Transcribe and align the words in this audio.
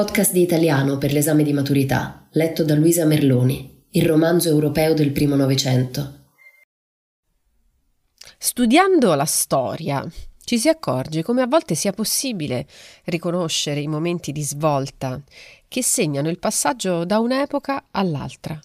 Podcast 0.00 0.32
di 0.32 0.40
italiano 0.40 0.96
per 0.96 1.12
l'esame 1.12 1.42
di 1.42 1.52
maturità, 1.52 2.26
letto 2.30 2.64
da 2.64 2.74
Luisa 2.74 3.04
Merloni, 3.04 3.84
il 3.90 4.06
romanzo 4.06 4.48
europeo 4.48 4.94
del 4.94 5.10
primo 5.10 5.36
Novecento. 5.36 6.28
Studiando 8.38 9.12
la 9.12 9.26
storia, 9.26 10.02
ci 10.42 10.58
si 10.58 10.70
accorge 10.70 11.22
come 11.22 11.42
a 11.42 11.46
volte 11.46 11.74
sia 11.74 11.92
possibile 11.92 12.66
riconoscere 13.04 13.80
i 13.80 13.88
momenti 13.88 14.32
di 14.32 14.42
svolta 14.42 15.20
che 15.68 15.82
segnano 15.82 16.30
il 16.30 16.38
passaggio 16.38 17.04
da 17.04 17.18
un'epoca 17.18 17.88
all'altra. 17.90 18.58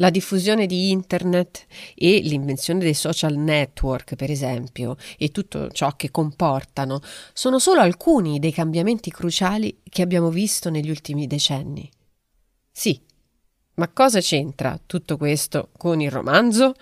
La 0.00 0.08
diffusione 0.08 0.64
di 0.64 0.90
Internet 0.90 1.66
e 1.94 2.20
l'invenzione 2.20 2.80
dei 2.80 2.94
social 2.94 3.34
network, 3.34 4.14
per 4.16 4.30
esempio, 4.30 4.96
e 5.18 5.30
tutto 5.30 5.68
ciò 5.68 5.94
che 5.94 6.10
comportano, 6.10 7.02
sono 7.34 7.58
solo 7.58 7.80
alcuni 7.80 8.38
dei 8.38 8.50
cambiamenti 8.50 9.10
cruciali 9.10 9.82
che 9.86 10.00
abbiamo 10.00 10.30
visto 10.30 10.70
negli 10.70 10.88
ultimi 10.88 11.26
decenni. 11.26 11.86
Sì, 12.72 12.98
ma 13.74 13.88
cosa 13.88 14.20
c'entra 14.20 14.80
tutto 14.86 15.18
questo 15.18 15.68
con 15.76 16.00
il 16.00 16.10
romanzo? 16.10 16.72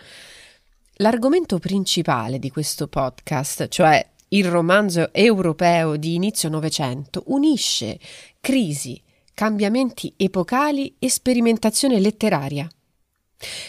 L'argomento 0.98 1.58
principale 1.58 2.38
di 2.38 2.50
questo 2.50 2.86
podcast, 2.86 3.66
cioè 3.66 4.10
il 4.28 4.48
romanzo 4.48 5.12
europeo 5.12 5.96
di 5.96 6.14
inizio 6.14 6.48
Novecento, 6.48 7.24
unisce 7.26 7.98
crisi, 8.38 9.02
cambiamenti 9.34 10.14
epocali 10.16 10.94
e 11.00 11.10
sperimentazione 11.10 11.98
letteraria. 11.98 12.68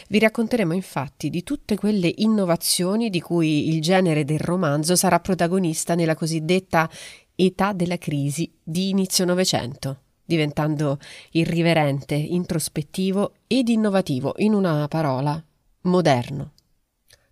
Vi 0.07 0.17
racconteremo 0.17 0.73
infatti 0.73 1.29
di 1.29 1.43
tutte 1.43 1.75
quelle 1.75 2.11
innovazioni 2.17 3.09
di 3.09 3.21
cui 3.21 3.69
il 3.69 3.81
genere 3.81 4.25
del 4.25 4.39
romanzo 4.39 4.95
sarà 4.95 5.19
protagonista 5.19 5.93
nella 5.93 6.15
cosiddetta 6.15 6.89
età 7.35 7.73
della 7.73 7.97
crisi 7.97 8.51
di 8.63 8.89
inizio 8.89 9.25
Novecento, 9.25 10.01
diventando 10.25 10.99
irriverente, 11.31 12.15
introspettivo 12.15 13.33
ed 13.47 13.69
innovativo, 13.69 14.33
in 14.37 14.53
una 14.53 14.87
parola, 14.87 15.41
moderno. 15.81 16.53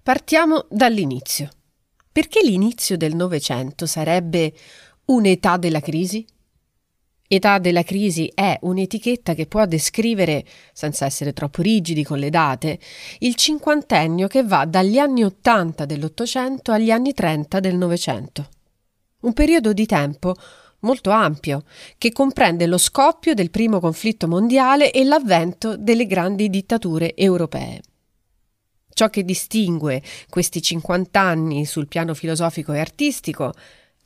Partiamo 0.03 0.65
dall'inizio. 0.69 1.49
Perché 2.11 2.41
l'inizio 2.41 2.97
del 2.97 3.15
Novecento 3.15 3.85
sarebbe 3.85 4.53
un'età 5.05 5.57
della 5.57 5.81
crisi? 5.81 6.25
Età 7.29 7.57
della 7.57 7.83
crisi 7.83 8.31
è 8.33 8.57
un'etichetta 8.61 9.33
che 9.33 9.47
può 9.47 9.65
descrivere, 9.65 10.45
senza 10.71 11.05
essere 11.05 11.33
troppo 11.33 11.61
rigidi 11.61 12.03
con 12.03 12.19
le 12.19 12.29
date, 12.29 12.79
il 13.19 13.35
cinquantennio 13.35 14.27
che 14.27 14.43
va 14.43 14.63
dagli 14.65 14.97
anni 14.97 15.25
Ottanta 15.25 15.85
dell'Ottocento 15.85 16.71
agli 16.71 16.89
anni 16.89 17.13
Trenta 17.13 17.59
del 17.59 17.75
Novecento. 17.75 18.47
Un 19.21 19.33
periodo 19.33 19.73
di 19.73 19.85
tempo 19.85 20.35
molto 20.79 21.09
ampio, 21.09 21.63
che 21.97 22.13
comprende 22.13 22.65
lo 22.65 22.77
scoppio 22.77 23.33
del 23.33 23.49
primo 23.49 23.81
conflitto 23.81 24.27
mondiale 24.27 24.91
e 24.91 25.03
l'avvento 25.03 25.75
delle 25.75 26.05
grandi 26.05 26.49
dittature 26.49 27.13
europee. 27.15 27.81
Ciò 28.93 29.09
che 29.09 29.25
distingue 29.25 30.01
questi 30.29 30.61
50 30.61 31.19
anni 31.19 31.65
sul 31.65 31.87
piano 31.87 32.13
filosofico 32.13 32.73
e 32.73 32.79
artistico 32.79 33.53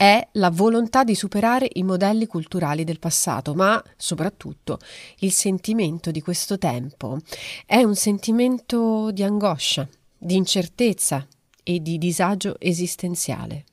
è 0.01 0.27
la 0.31 0.49
volontà 0.49 1.03
di 1.03 1.13
superare 1.13 1.69
i 1.73 1.83
modelli 1.83 2.25
culturali 2.25 2.83
del 2.83 2.97
passato, 2.97 3.53
ma 3.53 3.79
soprattutto 3.95 4.79
il 5.19 5.31
sentimento 5.31 6.09
di 6.09 6.21
questo 6.21 6.57
tempo 6.57 7.19
è 7.67 7.83
un 7.83 7.93
sentimento 7.93 9.11
di 9.11 9.21
angoscia, 9.21 9.87
di 10.17 10.35
incertezza 10.37 11.23
e 11.61 11.81
di 11.83 11.99
disagio 11.99 12.55
esistenziale. 12.57 13.65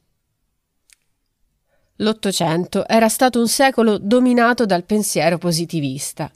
L'Ottocento 1.97 2.87
era 2.87 3.09
stato 3.09 3.41
un 3.41 3.49
secolo 3.49 3.97
dominato 3.97 4.67
dal 4.67 4.85
pensiero 4.85 5.39
positivista, 5.39 6.31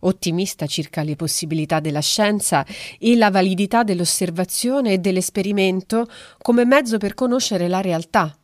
ottimista 0.00 0.66
circa 0.66 1.02
le 1.02 1.16
possibilità 1.16 1.80
della 1.80 2.00
scienza 2.00 2.64
e 2.98 3.14
la 3.14 3.30
validità 3.30 3.82
dell'osservazione 3.82 4.94
e 4.94 4.98
dell'esperimento 5.00 6.08
come 6.38 6.64
mezzo 6.64 6.96
per 6.96 7.12
conoscere 7.12 7.68
la 7.68 7.82
realtà 7.82 8.34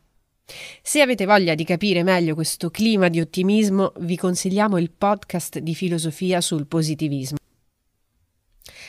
se 0.81 1.01
avete 1.01 1.25
voglia 1.25 1.55
di 1.55 1.63
capire 1.63 2.03
meglio 2.03 2.35
questo 2.35 2.69
clima 2.69 3.07
di 3.07 3.19
ottimismo, 3.19 3.93
vi 3.99 4.17
consigliamo 4.17 4.77
il 4.77 4.91
podcast 4.91 5.59
di 5.59 5.73
filosofia 5.75 6.41
sul 6.41 6.67
positivismo. 6.67 7.37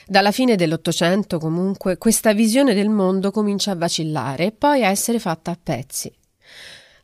Dalla 0.07 0.33
fine 0.33 0.57
dell'Ottocento, 0.57 1.39
comunque, 1.39 1.97
questa 1.97 2.33
visione 2.33 2.75
del 2.75 2.89
mondo 2.89 3.31
comincia 3.31 3.71
a 3.71 3.77
vacillare 3.77 4.47
e 4.47 4.53
poi 4.53 4.85
a 4.85 4.89
essere 4.89 5.19
fatta 5.19 5.53
a 5.53 5.59
pezzi. 5.63 6.13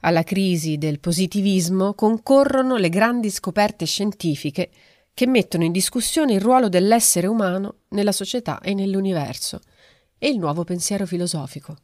Alla 0.01 0.23
crisi 0.23 0.79
del 0.79 1.01
positivismo 1.01 1.95
concorrono 1.95 2.77
le 2.77 2.89
grandi 2.89 3.31
scoperte 3.31 3.85
scientifiche 3.85 4.71
che 5.13 5.27
mettono 5.27 5.65
in 5.65 5.73
discussione 5.73 6.35
il 6.35 6.41
ruolo 6.41 6.69
dell'essere 6.69 7.27
umano 7.27 7.81
nella 7.89 8.13
società 8.13 8.61
e 8.61 8.75
nell'universo 8.75 9.61
e 10.17 10.29
il 10.29 10.39
nuovo 10.39 10.65
pensiero 10.65 11.07
filosofico. 11.07 11.77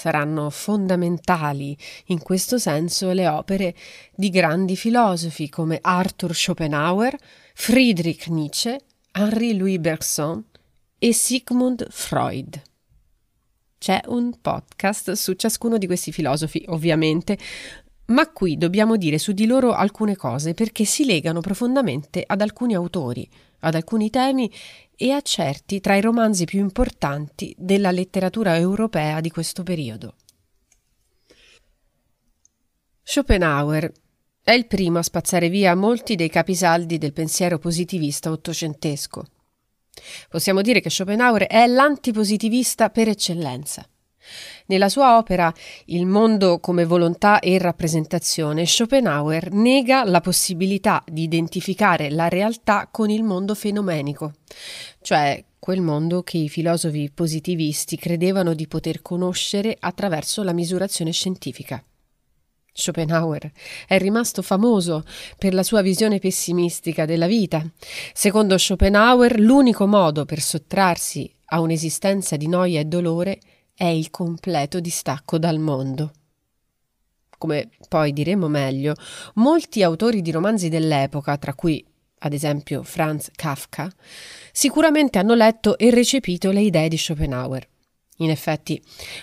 Saranno 0.00 0.48
fondamentali 0.48 1.76
in 2.06 2.22
questo 2.22 2.56
senso 2.56 3.12
le 3.12 3.28
opere 3.28 3.74
di 4.14 4.30
grandi 4.30 4.74
filosofi 4.74 5.50
come 5.50 5.78
Arthur 5.78 6.34
Schopenhauer, 6.34 7.14
Friedrich 7.52 8.28
Nietzsche, 8.28 8.80
Henri-Louis 9.12 9.76
Bergson 9.76 10.42
e 10.98 11.12
Sigmund 11.12 11.86
Freud. 11.90 12.62
C'è 13.76 14.00
un 14.06 14.40
podcast 14.40 15.12
su 15.12 15.34
ciascuno 15.34 15.76
di 15.76 15.84
questi 15.84 16.12
filosofi, 16.12 16.64
ovviamente, 16.68 17.36
ma 18.06 18.26
qui 18.30 18.56
dobbiamo 18.56 18.96
dire 18.96 19.18
su 19.18 19.32
di 19.32 19.44
loro 19.44 19.74
alcune 19.74 20.16
cose 20.16 20.54
perché 20.54 20.86
si 20.86 21.04
legano 21.04 21.42
profondamente 21.42 22.24
ad 22.26 22.40
alcuni 22.40 22.72
autori, 22.72 23.28
ad 23.60 23.74
alcuni 23.74 24.10
temi 24.10 24.52
e 24.96 25.12
a 25.12 25.20
certi 25.22 25.80
tra 25.80 25.96
i 25.96 26.00
romanzi 26.00 26.44
più 26.44 26.60
importanti 26.60 27.54
della 27.56 27.90
letteratura 27.90 28.56
europea 28.56 29.20
di 29.20 29.30
questo 29.30 29.62
periodo. 29.62 30.14
Schopenhauer 33.02 33.92
è 34.42 34.52
il 34.52 34.66
primo 34.66 34.98
a 34.98 35.02
spazzare 35.02 35.48
via 35.48 35.74
molti 35.74 36.16
dei 36.16 36.28
capisaldi 36.28 36.98
del 36.98 37.12
pensiero 37.12 37.58
positivista 37.58 38.30
ottocentesco. 38.30 39.26
Possiamo 40.28 40.62
dire 40.62 40.80
che 40.80 40.90
Schopenhauer 40.90 41.46
è 41.46 41.66
l'antipositivista 41.66 42.90
per 42.90 43.08
eccellenza. 43.08 43.86
Nella 44.66 44.88
sua 44.88 45.16
opera 45.16 45.52
Il 45.86 46.06
mondo 46.06 46.60
come 46.60 46.84
volontà 46.84 47.38
e 47.40 47.58
rappresentazione, 47.58 48.66
Schopenhauer 48.66 49.52
nega 49.52 50.04
la 50.04 50.20
possibilità 50.20 51.02
di 51.06 51.22
identificare 51.22 52.10
la 52.10 52.28
realtà 52.28 52.88
con 52.90 53.10
il 53.10 53.22
mondo 53.22 53.54
fenomenico, 53.54 54.32
cioè 55.00 55.44
quel 55.58 55.80
mondo 55.80 56.22
che 56.22 56.38
i 56.38 56.48
filosofi 56.48 57.10
positivisti 57.12 57.96
credevano 57.96 58.54
di 58.54 58.66
poter 58.66 59.02
conoscere 59.02 59.76
attraverso 59.78 60.42
la 60.42 60.52
misurazione 60.52 61.12
scientifica. 61.12 61.82
Schopenhauer 62.72 63.50
è 63.86 63.98
rimasto 63.98 64.42
famoso 64.42 65.04
per 65.36 65.54
la 65.54 65.62
sua 65.62 65.82
visione 65.82 66.18
pessimistica 66.18 67.04
della 67.04 67.26
vita. 67.26 67.64
Secondo 68.12 68.56
Schopenhauer, 68.56 69.38
l'unico 69.38 69.86
modo 69.86 70.24
per 70.24 70.40
sottrarsi 70.40 71.30
a 71.52 71.60
un'esistenza 71.60 72.36
di 72.36 72.48
noia 72.48 72.80
e 72.80 72.84
dolore 72.84 73.32
è 73.32 73.38
il 73.88 74.10
completo 74.10 74.80
distacco 74.80 75.38
dal 75.38 75.58
mondo. 75.58 76.12
Come 77.38 77.70
poi 77.88 78.12
diremo 78.12 78.48
meglio, 78.48 78.94
molti 79.34 79.82
autori 79.82 80.20
di 80.20 80.30
romanzi 80.30 80.68
dell'epoca, 80.68 81.38
tra 81.38 81.54
cui 81.54 81.82
ad 82.22 82.32
esempio 82.32 82.82
Franz 82.82 83.30
Kafka, 83.34 83.90
sicuramente 84.52 85.18
hanno 85.18 85.34
letto 85.34 85.78
e 85.78 85.90
recepito 85.90 86.50
le 86.50 86.60
idee 86.60 86.88
di 86.88 86.98
Schopenhauer. 86.98 87.66
In 88.18 88.30
effetti, 88.30 88.82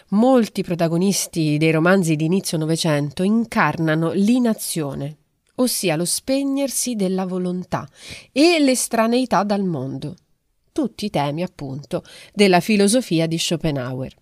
molti 0.09 0.63
protagonisti 0.63 1.57
dei 1.57 1.71
romanzi 1.71 2.15
di 2.15 2.25
inizio 2.25 2.57
Novecento 2.57 3.21
incarnano 3.21 4.11
l'inazione, 4.13 5.17
ossia 5.55 5.95
lo 5.95 6.05
spegnersi 6.05 6.95
della 6.95 7.25
volontà 7.25 7.87
e 8.31 8.57
l'estraneità 8.59 9.43
dal 9.43 9.63
mondo. 9.63 10.15
Tutti 10.71 11.09
temi, 11.11 11.43
appunto, 11.43 12.03
della 12.33 12.59
filosofia 12.59 13.27
di 13.27 13.37
Schopenhauer. 13.37 14.15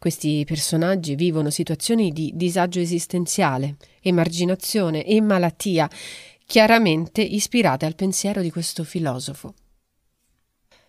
Questi 0.00 0.44
personaggi 0.46 1.14
vivono 1.14 1.50
situazioni 1.50 2.10
di 2.10 2.32
disagio 2.34 2.80
esistenziale, 2.80 3.76
emarginazione 4.00 5.04
e 5.04 5.20
malattia, 5.20 5.90
chiaramente 6.46 7.20
ispirate 7.20 7.84
al 7.84 7.96
pensiero 7.96 8.40
di 8.40 8.50
questo 8.50 8.82
filosofo. 8.82 9.52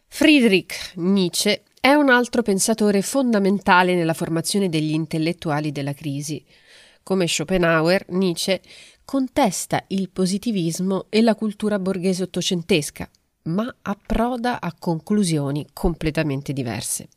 Friedrich 0.08 0.94
Nietzsche 0.96 1.64
è 1.82 1.92
un 1.92 2.10
altro 2.10 2.42
pensatore 2.42 3.02
fondamentale 3.02 3.96
nella 3.96 4.14
formazione 4.14 4.70
degli 4.70 4.94
intellettuali 4.94 5.74
della 5.74 5.94
crisi. 5.94 6.42
Come 7.04 7.28
Schopenhauer, 7.28 8.06
Nietzsche 8.12 8.62
contesta 9.04 9.84
il 9.88 10.10
positivismo 10.10 11.08
e 11.10 11.22
la 11.22 11.36
cultura 11.36 11.80
borghese 11.80 12.24
ottocentesca, 12.24 13.10
ma 13.44 13.76
approda 13.82 14.62
a 14.62 14.74
conclusioni 14.80 15.68
completamente 15.74 16.54
diverse. 16.54 17.10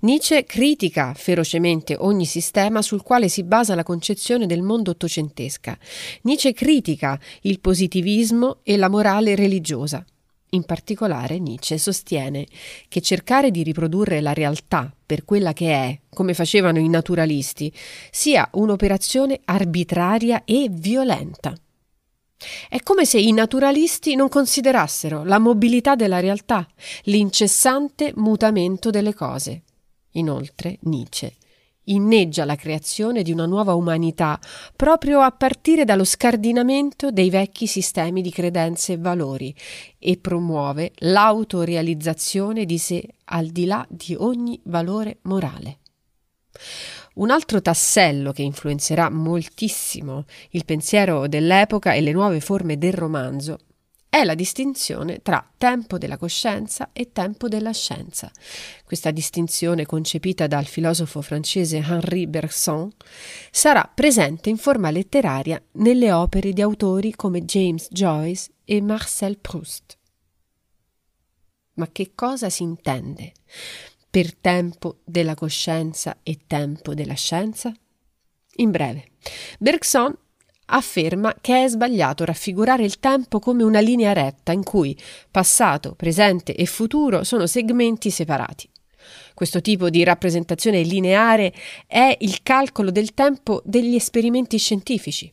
Nietzsche 0.00 0.44
critica 0.44 1.14
ferocemente 1.14 1.96
ogni 1.98 2.26
sistema 2.26 2.82
sul 2.82 3.02
quale 3.02 3.28
si 3.28 3.42
basa 3.42 3.74
la 3.74 3.82
concezione 3.82 4.46
del 4.46 4.62
mondo 4.62 4.90
ottocentesca. 4.90 5.78
Nietzsche 6.22 6.52
critica 6.52 7.18
il 7.42 7.60
positivismo 7.60 8.58
e 8.62 8.76
la 8.76 8.88
morale 8.88 9.34
religiosa. 9.34 10.04
In 10.54 10.64
particolare 10.64 11.38
Nietzsche 11.38 11.78
sostiene 11.78 12.46
che 12.88 13.00
cercare 13.00 13.50
di 13.50 13.62
riprodurre 13.62 14.20
la 14.20 14.34
realtà 14.34 14.92
per 15.04 15.24
quella 15.24 15.54
che 15.54 15.72
è, 15.72 15.98
come 16.10 16.34
facevano 16.34 16.78
i 16.78 16.88
naturalisti, 16.88 17.72
sia 18.10 18.46
un'operazione 18.52 19.40
arbitraria 19.44 20.44
e 20.44 20.68
violenta. 20.70 21.54
È 22.68 22.80
come 22.82 23.04
se 23.04 23.18
i 23.18 23.32
naturalisti 23.32 24.14
non 24.14 24.28
considerassero 24.28 25.24
la 25.24 25.38
mobilità 25.38 25.94
della 25.94 26.20
realtà, 26.20 26.66
l'incessante 27.04 28.12
mutamento 28.16 28.90
delle 28.90 29.14
cose. 29.14 29.62
Inoltre, 30.12 30.78
Nietzsche 30.82 31.36
inneggia 31.84 32.44
la 32.44 32.54
creazione 32.54 33.22
di 33.22 33.32
una 33.32 33.46
nuova 33.46 33.74
umanità 33.74 34.38
proprio 34.76 35.20
a 35.20 35.30
partire 35.32 35.84
dallo 35.84 36.04
scardinamento 36.04 37.10
dei 37.10 37.30
vecchi 37.30 37.66
sistemi 37.66 38.22
di 38.22 38.30
credenze 38.30 38.92
e 38.92 38.98
valori 38.98 39.54
e 39.98 40.18
promuove 40.18 40.92
l'autorealizzazione 40.98 42.64
di 42.64 42.78
sé 42.78 43.06
al 43.24 43.46
di 43.46 43.64
là 43.64 43.84
di 43.88 44.14
ogni 44.16 44.60
valore 44.64 45.18
morale. 45.22 45.78
Un 47.14 47.30
altro 47.30 47.60
tassello 47.60 48.32
che 48.32 48.42
influenzerà 48.42 49.10
moltissimo 49.10 50.24
il 50.50 50.64
pensiero 50.64 51.28
dell'epoca 51.28 51.92
e 51.92 52.00
le 52.00 52.12
nuove 52.12 52.40
forme 52.40 52.78
del 52.78 52.94
romanzo 52.94 53.58
è 54.12 54.24
la 54.24 54.34
distinzione 54.34 55.22
tra 55.22 55.42
tempo 55.56 55.96
della 55.96 56.18
coscienza 56.18 56.90
e 56.92 57.12
tempo 57.12 57.48
della 57.48 57.72
scienza. 57.72 58.30
Questa 58.84 59.10
distinzione, 59.10 59.86
concepita 59.86 60.46
dal 60.46 60.66
filosofo 60.66 61.22
francese 61.22 61.78
Henri 61.78 62.26
Bergson, 62.26 62.92
sarà 63.50 63.90
presente 63.92 64.50
in 64.50 64.58
forma 64.58 64.90
letteraria 64.90 65.58
nelle 65.76 66.12
opere 66.12 66.52
di 66.52 66.60
autori 66.60 67.14
come 67.14 67.46
James 67.46 67.88
Joyce 67.90 68.50
e 68.66 68.82
Marcel 68.82 69.38
Proust. 69.38 69.96
Ma 71.76 71.88
che 71.90 72.12
cosa 72.14 72.50
si 72.50 72.64
intende 72.64 73.32
per 74.12 74.36
tempo 74.36 74.98
della 75.06 75.34
coscienza 75.34 76.18
e 76.22 76.40
tempo 76.46 76.92
della 76.92 77.14
scienza? 77.14 77.72
In 78.56 78.70
breve, 78.70 79.12
Bergson 79.58 80.14
afferma 80.66 81.34
che 81.40 81.64
è 81.64 81.68
sbagliato 81.68 82.26
raffigurare 82.26 82.84
il 82.84 83.00
tempo 83.00 83.38
come 83.38 83.62
una 83.62 83.80
linea 83.80 84.12
retta 84.12 84.52
in 84.52 84.64
cui 84.64 84.94
passato, 85.30 85.94
presente 85.94 86.54
e 86.54 86.66
futuro 86.66 87.24
sono 87.24 87.46
segmenti 87.46 88.10
separati. 88.10 88.68
Questo 89.32 89.62
tipo 89.62 89.88
di 89.88 90.04
rappresentazione 90.04 90.82
lineare 90.82 91.50
è 91.86 92.14
il 92.20 92.42
calcolo 92.42 92.90
del 92.90 93.14
tempo 93.14 93.62
degli 93.64 93.94
esperimenti 93.94 94.58
scientifici. 94.58 95.30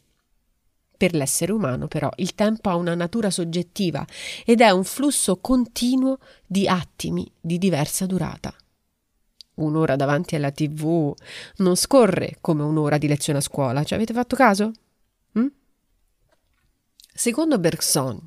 Per 0.95 1.13
l'essere 1.13 1.51
umano, 1.51 1.89
però, 1.89 2.09
il 2.15 2.33
tempo 2.33 2.69
ha 2.69 2.77
una 2.77 2.95
natura 2.95 3.29
soggettiva 3.29 4.07
ed 4.45 4.61
è 4.61 4.69
un 4.69 4.85
flusso 4.85 5.35
continuo 5.41 6.19
di 6.45 6.65
attimi 6.65 7.29
di 7.41 7.57
diversa 7.57 8.05
durata. 8.05 8.55
Un'ora 9.59 9.95
davanti 9.95 10.35
alla 10.35 10.51
TV 10.51 11.13
non 11.57 11.75
scorre 11.75 12.37
come 12.39 12.63
un'ora 12.63 12.97
di 12.97 13.07
lezione 13.07 13.39
a 13.39 13.41
scuola. 13.41 13.83
Ci 13.83 13.93
avete 13.93 14.13
fatto 14.13 14.35
caso? 14.35 14.71
Mm? 15.37 15.47
Secondo 17.13 17.59
Bergson, 17.59 18.19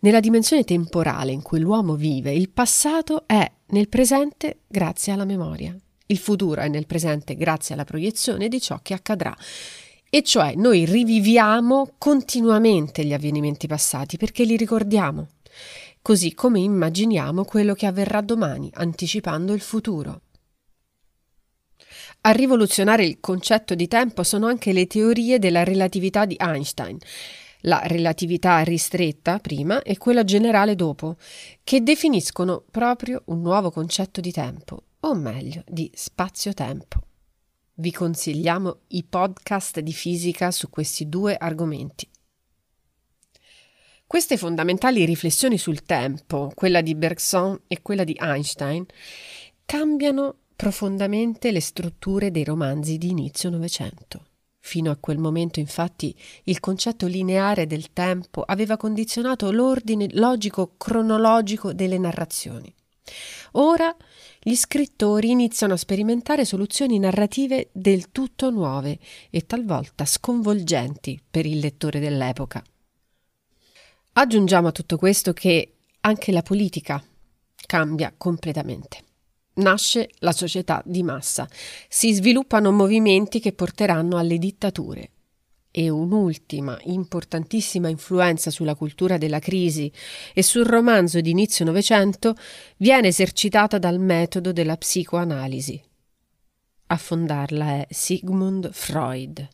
nella 0.00 0.20
dimensione 0.20 0.64
temporale 0.64 1.32
in 1.32 1.42
cui 1.42 1.60
l'uomo 1.60 1.94
vive, 1.94 2.32
il 2.32 2.48
passato 2.48 3.24
è 3.26 3.50
nel 3.66 3.88
presente 3.88 4.60
grazie 4.66 5.12
alla 5.12 5.24
memoria, 5.26 5.76
il 6.06 6.18
futuro 6.18 6.62
è 6.62 6.68
nel 6.68 6.86
presente 6.86 7.36
grazie 7.36 7.74
alla 7.74 7.84
proiezione 7.84 8.48
di 8.48 8.60
ciò 8.60 8.78
che 8.80 8.94
accadrà. 8.94 9.36
E 10.08 10.22
cioè 10.22 10.54
noi 10.54 10.86
riviviamo 10.86 11.94
continuamente 11.98 13.04
gli 13.04 13.12
avvenimenti 13.12 13.66
passati 13.66 14.16
perché 14.16 14.44
li 14.44 14.56
ricordiamo, 14.56 15.28
così 16.00 16.32
come 16.32 16.60
immaginiamo 16.60 17.44
quello 17.44 17.74
che 17.74 17.86
avverrà 17.86 18.22
domani, 18.22 18.70
anticipando 18.72 19.52
il 19.52 19.60
futuro. 19.60 20.22
A 22.26 22.32
rivoluzionare 22.32 23.04
il 23.04 23.20
concetto 23.20 23.76
di 23.76 23.86
tempo 23.86 24.24
sono 24.24 24.48
anche 24.48 24.72
le 24.72 24.88
teorie 24.88 25.38
della 25.38 25.62
relatività 25.62 26.24
di 26.24 26.34
Einstein, 26.36 26.98
la 27.60 27.80
relatività 27.84 28.58
ristretta 28.64 29.38
prima 29.38 29.80
e 29.82 29.96
quella 29.96 30.24
generale 30.24 30.74
dopo, 30.74 31.18
che 31.62 31.84
definiscono 31.84 32.64
proprio 32.68 33.22
un 33.26 33.42
nuovo 33.42 33.70
concetto 33.70 34.20
di 34.20 34.32
tempo, 34.32 34.82
o 35.00 35.14
meglio 35.14 35.62
di 35.68 35.88
spazio-tempo. 35.94 37.00
Vi 37.74 37.92
consigliamo 37.92 38.78
i 38.88 39.04
podcast 39.04 39.78
di 39.78 39.92
fisica 39.92 40.50
su 40.50 40.68
questi 40.68 41.08
due 41.08 41.36
argomenti. 41.36 42.10
Queste 44.04 44.36
fondamentali 44.36 45.04
riflessioni 45.04 45.58
sul 45.58 45.84
tempo, 45.84 46.50
quella 46.56 46.80
di 46.80 46.96
Bergson 46.96 47.60
e 47.68 47.82
quella 47.82 48.02
di 48.02 48.16
Einstein, 48.20 48.84
cambiano 49.64 50.38
profondamente 50.56 51.52
le 51.52 51.60
strutture 51.60 52.30
dei 52.30 52.42
romanzi 52.42 52.96
di 52.96 53.10
inizio 53.10 53.50
Novecento. 53.50 54.24
Fino 54.58 54.90
a 54.90 54.96
quel 54.96 55.18
momento, 55.18 55.60
infatti, 55.60 56.16
il 56.44 56.58
concetto 56.58 57.06
lineare 57.06 57.66
del 57.66 57.92
tempo 57.92 58.42
aveva 58.42 58.76
condizionato 58.76 59.52
l'ordine 59.52 60.08
logico-cronologico 60.10 61.72
delle 61.72 61.98
narrazioni. 61.98 62.74
Ora 63.52 63.94
gli 64.40 64.56
scrittori 64.56 65.30
iniziano 65.30 65.74
a 65.74 65.76
sperimentare 65.76 66.44
soluzioni 66.44 66.98
narrative 66.98 67.68
del 67.72 68.10
tutto 68.10 68.50
nuove 68.50 68.98
e 69.30 69.46
talvolta 69.46 70.04
sconvolgenti 70.04 71.20
per 71.30 71.46
il 71.46 71.58
lettore 71.58 72.00
dell'epoca. 72.00 72.64
Aggiungiamo 74.14 74.68
a 74.68 74.72
tutto 74.72 74.96
questo 74.96 75.32
che 75.32 75.74
anche 76.00 76.32
la 76.32 76.42
politica 76.42 77.00
cambia 77.66 78.12
completamente 78.16 79.05
nasce 79.56 80.10
la 80.18 80.32
società 80.32 80.82
di 80.84 81.02
massa, 81.02 81.48
si 81.88 82.12
sviluppano 82.12 82.72
movimenti 82.72 83.40
che 83.40 83.52
porteranno 83.52 84.16
alle 84.16 84.38
dittature. 84.38 85.10
E 85.70 85.90
un'ultima 85.90 86.78
importantissima 86.84 87.88
influenza 87.88 88.50
sulla 88.50 88.74
cultura 88.74 89.18
della 89.18 89.40
crisi 89.40 89.92
e 90.32 90.42
sul 90.42 90.64
romanzo 90.64 91.20
di 91.20 91.30
inizio 91.30 91.66
Novecento 91.66 92.34
viene 92.78 93.08
esercitata 93.08 93.78
dal 93.78 94.00
metodo 94.00 94.52
della 94.52 94.78
psicoanalisi. 94.78 95.82
A 96.86 96.96
fondarla 96.96 97.66
è 97.66 97.86
Sigmund 97.90 98.70
Freud. 98.72 99.46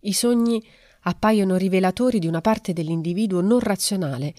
I 0.00 0.12
sogni 0.12 0.64
appaiono 1.08 1.56
rivelatori 1.56 2.18
di 2.18 2.26
una 2.26 2.40
parte 2.40 2.72
dell'individuo 2.72 3.40
non 3.40 3.60
razionale, 3.60 4.34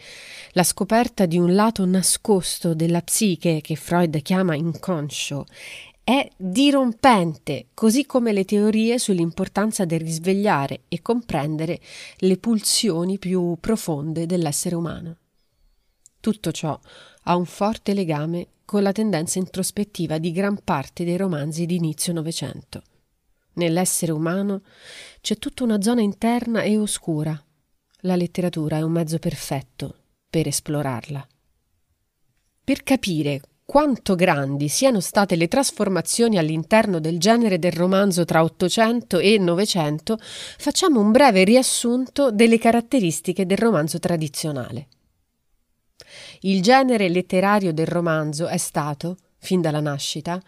la 0.51 0.63
scoperta 0.63 1.25
di 1.25 1.38
un 1.38 1.55
lato 1.55 1.86
nascosto 1.86 2.74
della 2.74 3.01
psiche 3.01 3.62
che 3.62 3.75
Freud 3.75 4.21
chiama 4.21 4.55
inconscio 4.55 5.45
è 6.03 6.29
dirompente, 6.38 7.67
così 7.74 8.05
come 8.05 8.31
le 8.31 8.45
teorie 8.45 8.97
sull'importanza 8.97 9.83
del 9.83 10.00
risvegliare 10.00 10.83
e 10.88 11.01
comprendere 11.01 11.81
le 12.19 12.38
pulsioni 12.38 13.17
più 13.17 13.57
profonde 13.59 14.25
dell'essere 14.25 14.75
umano. 14.75 15.17
Tutto 16.21 16.51
ciò 16.51 16.79
ha 17.24 17.36
un 17.36 17.45
forte 17.45 17.93
legame 17.93 18.47
con 18.63 18.83
la 18.83 18.93
tendenza 18.93 19.38
introspettiva 19.38 20.17
di 20.17 20.31
gran 20.31 20.59
parte 20.63 21.03
dei 21.03 21.17
romanzi 21.17 21.65
di 21.65 21.75
inizio 21.75 22.13
Novecento. 22.13 22.83
Nell'essere 23.57 24.11
umano 24.11 24.61
c'è 25.19 25.37
tutta 25.37 25.63
una 25.63 25.81
zona 25.81 26.01
interna 26.01 26.61
e 26.61 26.77
oscura. 26.77 27.39
La 28.01 28.15
letteratura 28.15 28.77
è 28.77 28.81
un 28.81 28.91
mezzo 28.91 29.17
perfetto 29.17 29.95
per 30.29 30.47
esplorarla. 30.47 31.27
Per 32.63 32.83
capire 32.83 33.41
quanto 33.65 34.15
grandi 34.15 34.67
siano 34.67 34.99
state 34.99 35.35
le 35.35 35.47
trasformazioni 35.47 36.37
all'interno 36.37 36.99
del 36.99 37.19
genere 37.19 37.57
del 37.57 37.71
romanzo 37.71 38.25
tra 38.25 38.43
Ottocento 38.43 39.17
e 39.17 39.37
Novecento, 39.39 40.19
facciamo 40.19 40.99
un 40.99 41.11
breve 41.11 41.43
riassunto 41.43 42.31
delle 42.31 42.59
caratteristiche 42.59 43.47
del 43.47 43.57
romanzo 43.57 43.97
tradizionale. 43.97 44.87
Il 46.41 46.61
genere 46.61 47.09
letterario 47.09 47.73
del 47.73 47.87
romanzo 47.87 48.45
è 48.47 48.57
stato, 48.57 49.17
fin 49.39 49.61
dalla 49.61 49.81
nascita, 49.81 50.39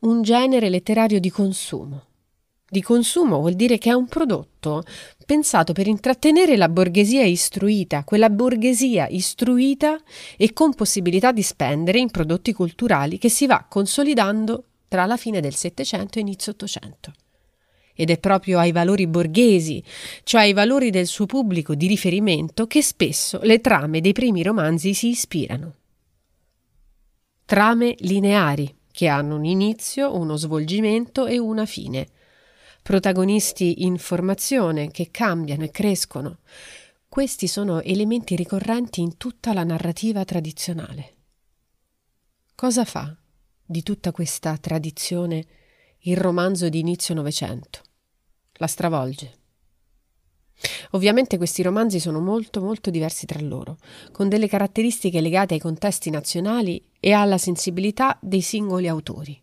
un 0.00 0.20
genere 0.20 0.68
letterario 0.68 1.18
di 1.18 1.30
consumo. 1.30 2.10
Di 2.72 2.80
consumo 2.80 3.38
vuol 3.38 3.52
dire 3.52 3.76
che 3.76 3.90
è 3.90 3.92
un 3.92 4.06
prodotto 4.06 4.82
pensato 5.26 5.74
per 5.74 5.86
intrattenere 5.86 6.56
la 6.56 6.70
borghesia 6.70 7.22
istruita, 7.22 8.02
quella 8.02 8.30
borghesia 8.30 9.08
istruita 9.08 10.00
e 10.38 10.54
con 10.54 10.72
possibilità 10.72 11.32
di 11.32 11.42
spendere 11.42 11.98
in 11.98 12.10
prodotti 12.10 12.54
culturali 12.54 13.18
che 13.18 13.28
si 13.28 13.46
va 13.46 13.66
consolidando 13.68 14.64
tra 14.88 15.04
la 15.04 15.18
fine 15.18 15.42
del 15.42 15.54
Settecento 15.54 16.16
e 16.16 16.22
inizio 16.22 16.52
Ottocento. 16.52 17.12
Ed 17.92 18.08
è 18.08 18.18
proprio 18.18 18.58
ai 18.58 18.72
valori 18.72 19.06
borghesi, 19.06 19.84
cioè 20.22 20.40
ai 20.40 20.54
valori 20.54 20.88
del 20.88 21.06
suo 21.06 21.26
pubblico 21.26 21.74
di 21.74 21.86
riferimento, 21.86 22.66
che 22.66 22.80
spesso 22.80 23.38
le 23.42 23.60
trame 23.60 24.00
dei 24.00 24.12
primi 24.14 24.42
romanzi 24.42 24.94
si 24.94 25.08
ispirano. 25.08 25.74
Trame 27.44 27.96
lineari, 27.98 28.74
che 28.90 29.08
hanno 29.08 29.36
un 29.36 29.44
inizio, 29.44 30.16
uno 30.16 30.36
svolgimento 30.36 31.26
e 31.26 31.36
una 31.36 31.66
fine. 31.66 32.08
Protagonisti 32.82 33.84
in 33.84 33.96
formazione 33.96 34.90
che 34.90 35.12
cambiano 35.12 35.62
e 35.62 35.70
crescono. 35.70 36.38
Questi 37.08 37.46
sono 37.46 37.80
elementi 37.80 38.34
ricorrenti 38.34 39.00
in 39.00 39.16
tutta 39.16 39.52
la 39.52 39.62
narrativa 39.62 40.24
tradizionale. 40.24 41.14
Cosa 42.56 42.84
fa 42.84 43.16
di 43.64 43.84
tutta 43.84 44.10
questa 44.10 44.56
tradizione 44.56 45.46
il 46.00 46.16
romanzo 46.16 46.68
di 46.68 46.80
inizio 46.80 47.14
Novecento? 47.14 47.82
La 48.54 48.66
stravolge. 48.66 49.38
Ovviamente 50.90 51.36
questi 51.36 51.62
romanzi 51.62 52.00
sono 52.00 52.18
molto 52.18 52.60
molto 52.60 52.90
diversi 52.90 53.26
tra 53.26 53.40
loro, 53.40 53.78
con 54.10 54.28
delle 54.28 54.48
caratteristiche 54.48 55.20
legate 55.20 55.54
ai 55.54 55.60
contesti 55.60 56.10
nazionali 56.10 56.84
e 56.98 57.12
alla 57.12 57.38
sensibilità 57.38 58.18
dei 58.20 58.40
singoli 58.40 58.88
autori. 58.88 59.40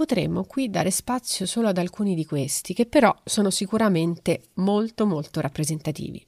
Potremmo 0.00 0.44
qui 0.44 0.70
dare 0.70 0.90
spazio 0.90 1.44
solo 1.44 1.68
ad 1.68 1.76
alcuni 1.76 2.14
di 2.14 2.24
questi, 2.24 2.72
che 2.72 2.86
però 2.86 3.14
sono 3.22 3.50
sicuramente 3.50 4.44
molto 4.54 5.04
molto 5.04 5.42
rappresentativi. 5.42 6.24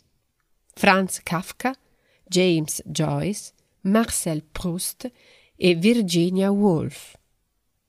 Franz 0.75 1.23
Kafka, 1.23 1.75
James 2.23 2.83
Joyce, 2.85 3.53
Marcel 3.85 4.43
Proust 4.43 5.11
e 5.57 5.75
Virginia 5.75 6.51
Woolf. 6.51 7.17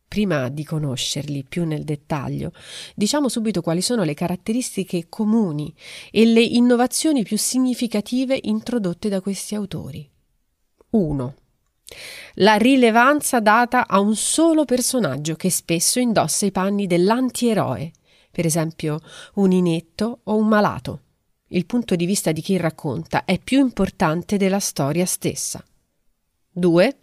Prima 0.07 0.47
di 0.47 0.63
conoscerli 0.63 1.43
più 1.43 1.65
nel 1.65 1.83
dettaglio, 1.83 2.53
diciamo 2.95 3.27
subito 3.27 3.61
quali 3.61 3.81
sono 3.81 4.03
le 4.03 4.13
caratteristiche 4.13 5.09
comuni 5.09 5.75
e 6.11 6.23
le 6.25 6.43
innovazioni 6.43 7.23
più 7.23 7.37
significative 7.37 8.39
introdotte 8.43 9.09
da 9.09 9.19
questi 9.19 9.53
autori. 9.53 10.09
1. 10.91 11.35
La 12.35 12.55
rilevanza 12.55 13.39
data 13.39 13.87
a 13.87 13.99
un 13.99 14.15
solo 14.15 14.65
personaggio 14.65 15.35
che 15.35 15.49
spesso 15.49 15.99
indossa 15.99 16.45
i 16.45 16.51
panni 16.51 16.87
dell'antieroe, 16.87 17.91
per 18.31 18.45
esempio 18.45 18.99
un 19.35 19.51
inetto 19.51 20.21
o 20.23 20.35
un 20.35 20.47
malato. 20.47 21.01
Il 21.49 21.65
punto 21.65 21.95
di 21.95 22.05
vista 22.05 22.31
di 22.31 22.41
chi 22.41 22.57
racconta 22.57 23.25
è 23.25 23.37
più 23.39 23.59
importante 23.59 24.37
della 24.37 24.59
storia 24.59 25.05
stessa. 25.05 25.63
2. 26.55 26.97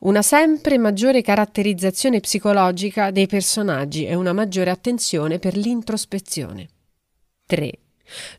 Una 0.00 0.22
sempre 0.22 0.78
maggiore 0.78 1.22
caratterizzazione 1.22 2.20
psicologica 2.20 3.10
dei 3.10 3.26
personaggi 3.26 4.06
e 4.06 4.14
una 4.14 4.32
maggiore 4.32 4.70
attenzione 4.70 5.38
per 5.38 5.56
l'introspezione. 5.56 6.68
3. 7.46 7.72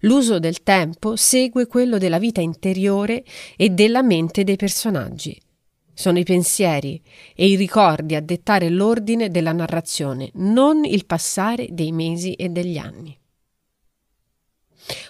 L'uso 0.01 0.39
del 0.39 0.63
tempo 0.63 1.15
segue 1.15 1.67
quello 1.67 1.97
della 1.97 2.19
vita 2.19 2.41
interiore 2.41 3.23
e 3.55 3.69
della 3.69 4.01
mente 4.01 4.43
dei 4.43 4.57
personaggi. 4.57 5.39
Sono 5.93 6.19
i 6.19 6.23
pensieri 6.23 7.01
e 7.35 7.47
i 7.47 7.55
ricordi 7.55 8.15
a 8.15 8.21
dettare 8.21 8.69
l'ordine 8.69 9.29
della 9.29 9.51
narrazione, 9.51 10.29
non 10.35 10.85
il 10.85 11.05
passare 11.05 11.67
dei 11.69 11.91
mesi 11.91 12.33
e 12.33 12.49
degli 12.49 12.77
anni. 12.77 13.17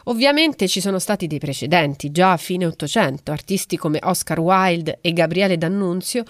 Ovviamente 0.05 0.67
ci 0.67 0.81
sono 0.81 0.99
stati 0.99 1.27
dei 1.27 1.39
precedenti, 1.39 2.11
già 2.11 2.33
a 2.33 2.37
fine 2.37 2.65
Ottocento, 2.65 3.31
artisti 3.31 3.77
come 3.77 3.99
Oscar 4.03 4.39
Wilde 4.39 4.99
e 5.01 5.13
Gabriele 5.13 5.57
D'Annunzio 5.57 6.23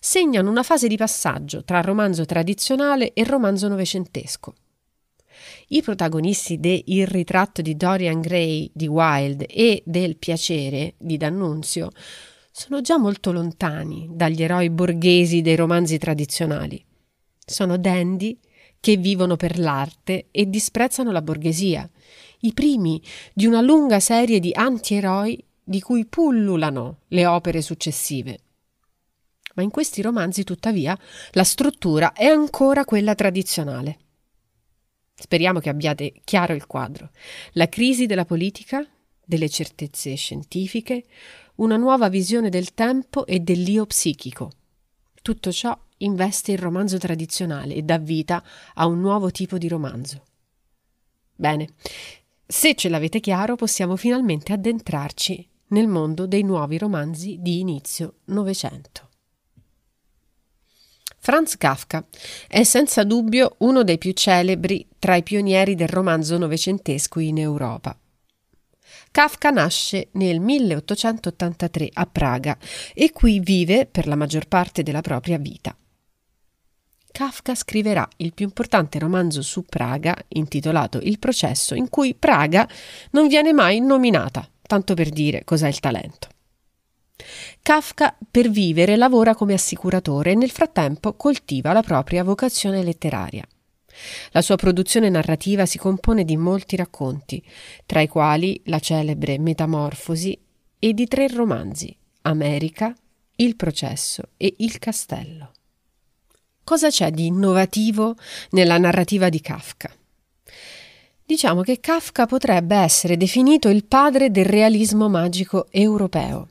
segnano 0.00 0.50
una 0.50 0.62
fase 0.62 0.88
di 0.88 0.96
passaggio 0.96 1.62
tra 1.62 1.80
romanzo 1.80 2.24
tradizionale 2.24 3.12
e 3.12 3.24
romanzo 3.24 3.68
novecentesco. 3.68 4.54
I 5.68 5.82
protagonisti 5.82 6.58
de 6.58 6.82
Il 6.86 7.06
ritratto 7.06 7.62
di 7.62 7.76
Dorian 7.76 8.20
Gray 8.20 8.70
di 8.72 8.86
Wilde 8.86 9.46
e 9.46 9.82
del 9.84 10.16
Piacere 10.16 10.94
di 10.98 11.16
D'Annunzio 11.16 11.90
sono 12.58 12.80
già 12.80 12.98
molto 12.98 13.30
lontani 13.30 14.08
dagli 14.10 14.42
eroi 14.42 14.68
borghesi 14.68 15.42
dei 15.42 15.54
romanzi 15.54 15.96
tradizionali. 15.96 16.84
Sono 17.46 17.78
dandy 17.78 18.36
che 18.80 18.96
vivono 18.96 19.36
per 19.36 19.60
l'arte 19.60 20.26
e 20.32 20.50
disprezzano 20.50 21.12
la 21.12 21.22
borghesia, 21.22 21.88
i 22.40 22.52
primi 22.52 23.00
di 23.32 23.46
una 23.46 23.60
lunga 23.60 24.00
serie 24.00 24.40
di 24.40 24.50
antieroi 24.52 25.40
di 25.62 25.80
cui 25.80 26.04
pullulano 26.04 27.02
le 27.08 27.26
opere 27.26 27.62
successive. 27.62 28.40
Ma 29.54 29.62
in 29.62 29.70
questi 29.70 30.02
romanzi, 30.02 30.42
tuttavia, 30.42 30.98
la 31.32 31.44
struttura 31.44 32.12
è 32.12 32.26
ancora 32.26 32.84
quella 32.84 33.14
tradizionale. 33.14 33.98
Speriamo 35.14 35.60
che 35.60 35.68
abbiate 35.68 36.12
chiaro 36.24 36.54
il 36.54 36.66
quadro. 36.66 37.10
La 37.52 37.68
crisi 37.68 38.06
della 38.06 38.24
politica, 38.24 38.84
delle 39.24 39.48
certezze 39.48 40.16
scientifiche, 40.16 41.04
una 41.58 41.76
nuova 41.76 42.08
visione 42.08 42.50
del 42.50 42.74
tempo 42.74 43.26
e 43.26 43.40
dell'io 43.40 43.86
psichico. 43.86 44.50
Tutto 45.22 45.52
ciò 45.52 45.76
investe 45.98 46.52
il 46.52 46.58
romanzo 46.58 46.98
tradizionale 46.98 47.74
e 47.74 47.82
dà 47.82 47.98
vita 47.98 48.42
a 48.74 48.86
un 48.86 49.00
nuovo 49.00 49.30
tipo 49.30 49.58
di 49.58 49.68
romanzo. 49.68 50.22
Bene, 51.34 51.68
se 52.46 52.74
ce 52.74 52.88
l'avete 52.88 53.20
chiaro, 53.20 53.56
possiamo 53.56 53.96
finalmente 53.96 54.52
addentrarci 54.52 55.48
nel 55.68 55.88
mondo 55.88 56.26
dei 56.26 56.42
nuovi 56.42 56.78
romanzi 56.78 57.36
di 57.40 57.58
inizio 57.58 58.18
Novecento. 58.26 59.08
Franz 61.18 61.56
Kafka 61.56 62.06
è 62.46 62.62
senza 62.62 63.04
dubbio 63.04 63.56
uno 63.58 63.82
dei 63.82 63.98
più 63.98 64.12
celebri 64.12 64.86
tra 64.98 65.16
i 65.16 65.22
pionieri 65.22 65.74
del 65.74 65.88
romanzo 65.88 66.38
novecentesco 66.38 67.18
in 67.18 67.38
Europa. 67.38 67.98
Kafka 69.10 69.50
nasce 69.50 70.08
nel 70.12 70.40
1883 70.40 71.90
a 71.92 72.06
Praga 72.06 72.56
e 72.94 73.10
qui 73.12 73.40
vive 73.40 73.86
per 73.86 74.06
la 74.06 74.16
maggior 74.16 74.46
parte 74.46 74.82
della 74.82 75.00
propria 75.00 75.38
vita. 75.38 75.76
Kafka 77.10 77.54
scriverà 77.54 78.08
il 78.18 78.32
più 78.32 78.44
importante 78.44 78.98
romanzo 78.98 79.42
su 79.42 79.64
Praga, 79.64 80.16
intitolato 80.28 81.00
Il 81.02 81.18
processo, 81.18 81.74
in 81.74 81.88
cui 81.88 82.14
Praga 82.14 82.68
non 83.10 83.26
viene 83.26 83.52
mai 83.52 83.80
nominata, 83.80 84.48
tanto 84.62 84.94
per 84.94 85.08
dire 85.08 85.42
cos'è 85.44 85.66
il 85.66 85.80
talento. 85.80 86.28
Kafka 87.60 88.16
per 88.30 88.48
vivere 88.50 88.96
lavora 88.96 89.34
come 89.34 89.54
assicuratore 89.54 90.32
e 90.32 90.34
nel 90.36 90.50
frattempo 90.50 91.14
coltiva 91.14 91.72
la 91.72 91.82
propria 91.82 92.22
vocazione 92.22 92.84
letteraria. 92.84 93.44
La 94.32 94.42
sua 94.42 94.56
produzione 94.56 95.08
narrativa 95.08 95.66
si 95.66 95.78
compone 95.78 96.24
di 96.24 96.36
molti 96.36 96.76
racconti, 96.76 97.42
tra 97.86 98.00
i 98.00 98.08
quali 98.08 98.60
la 98.64 98.78
celebre 98.78 99.38
Metamorfosi 99.38 100.38
e 100.78 100.92
di 100.92 101.06
tre 101.06 101.28
romanzi, 101.28 101.94
America, 102.22 102.94
Il 103.36 103.56
processo 103.56 104.30
e 104.36 104.54
Il 104.58 104.78
castello. 104.78 105.52
Cosa 106.64 106.90
c'è 106.90 107.10
di 107.10 107.26
innovativo 107.26 108.14
nella 108.50 108.78
narrativa 108.78 109.28
di 109.28 109.40
Kafka? 109.40 109.90
Diciamo 111.24 111.62
che 111.62 111.80
Kafka 111.80 112.26
potrebbe 112.26 112.76
essere 112.76 113.16
definito 113.16 113.68
il 113.68 113.84
padre 113.84 114.30
del 114.30 114.44
realismo 114.44 115.08
magico 115.08 115.66
europeo. 115.70 116.48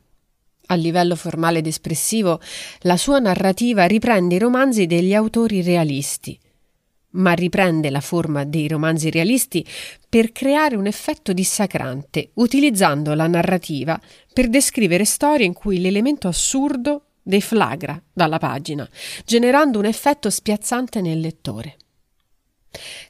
A 0.67 0.75
livello 0.75 1.15
formale 1.15 1.59
ed 1.59 1.67
espressivo, 1.67 2.39
la 2.81 2.97
sua 2.97 3.19
narrativa 3.19 3.85
riprende 3.85 4.35
i 4.35 4.39
romanzi 4.39 4.85
degli 4.85 5.13
autori 5.13 5.61
realisti, 5.61 6.37
ma 7.17 7.33
riprende 7.33 7.89
la 7.89 8.01
forma 8.01 8.43
dei 8.43 8.67
romanzi 8.67 9.09
realisti 9.11 9.65
per 10.09 10.31
creare 10.31 10.75
un 10.75 10.87
effetto 10.87 11.33
dissacrante, 11.33 12.31
utilizzando 12.35 13.13
la 13.13 13.27
narrativa 13.27 13.99
per 14.33 14.49
descrivere 14.49 15.05
storie 15.05 15.45
in 15.45 15.53
cui 15.53 15.79
l'elemento 15.79 16.27
assurdo 16.27 17.03
deflagra 17.21 18.01
dalla 18.11 18.37
pagina, 18.37 18.87
generando 19.25 19.79
un 19.79 19.85
effetto 19.85 20.29
spiazzante 20.29 21.01
nel 21.01 21.19
lettore. 21.19 21.77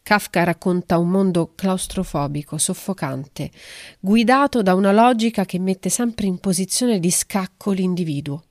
Kafka 0.01 0.43
racconta 0.43 0.97
un 0.97 1.09
mondo 1.09 1.51
claustrofobico, 1.53 2.57
soffocante, 2.57 3.51
guidato 3.99 4.61
da 4.61 4.73
una 4.73 4.91
logica 4.91 5.45
che 5.45 5.59
mette 5.59 5.89
sempre 5.89 6.25
in 6.25 6.39
posizione 6.39 6.99
di 6.99 7.11
scacco 7.11 7.71
l'individuo. 7.71 8.43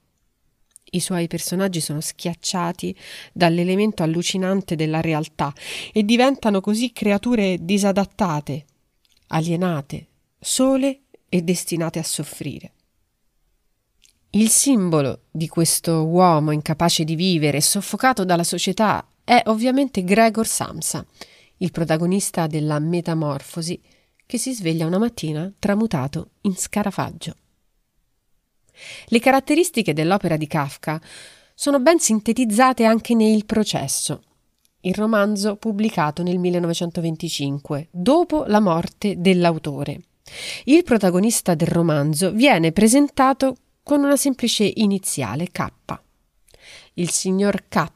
I 0.91 1.01
suoi 1.01 1.27
personaggi 1.27 1.81
sono 1.81 2.01
schiacciati 2.01 2.97
dall'elemento 3.33 4.03
allucinante 4.03 4.77
della 4.77 5.01
realtà 5.01 5.53
e 5.93 6.05
diventano 6.05 6.61
così 6.61 6.93
creature 6.93 7.59
disadattate, 7.61 8.65
alienate, 9.29 10.07
sole 10.39 11.01
e 11.29 11.43
destinate 11.43 11.99
a 11.99 12.05
soffrire. 12.05 12.73
Il 14.31 14.49
simbolo 14.51 15.23
di 15.31 15.49
questo 15.49 16.05
uomo 16.05 16.51
incapace 16.51 17.05
di 17.05 17.15
vivere 17.15 17.57
e 17.57 17.63
soffocato 17.63 18.25
dalla 18.25 18.45
società 18.45 19.07
è 19.25 19.43
ovviamente 19.47 20.05
Gregor 20.05 20.47
Samsa, 20.47 21.05
il 21.59 21.71
protagonista 21.71 22.47
della 22.47 22.79
Metamorfosi 22.79 23.81
che 24.27 24.39
si 24.39 24.53
sveglia 24.53 24.87
una 24.87 24.99
mattina 24.99 25.51
tramutato 25.59 26.31
in 26.43 26.55
scarafaggio. 26.55 27.35
Le 29.07 29.19
caratteristiche 29.19 29.93
dell'opera 29.93 30.37
di 30.37 30.47
Kafka 30.47 31.01
sono 31.55 31.81
ben 31.81 31.99
sintetizzate 31.99 32.85
anche 32.85 33.15
nel 33.15 33.47
processo, 33.47 34.23
il 34.81 34.95
romanzo 34.95 35.57
pubblicato 35.57 36.23
nel 36.23 36.39
1925, 36.39 37.89
dopo 37.91 38.45
la 38.47 38.61
morte 38.61 39.15
dell'autore. 39.19 40.01
Il 40.65 40.83
protagonista 40.83 41.55
del 41.55 41.69
romanzo 41.69 42.31
viene 42.33 42.73
presentato 42.73 43.57
con 43.83 44.03
una 44.03 44.17
semplice 44.17 44.71
iniziale 44.77 45.49
K. 45.51 45.67
Il 46.95 47.11
signor 47.11 47.65
K 47.69 47.87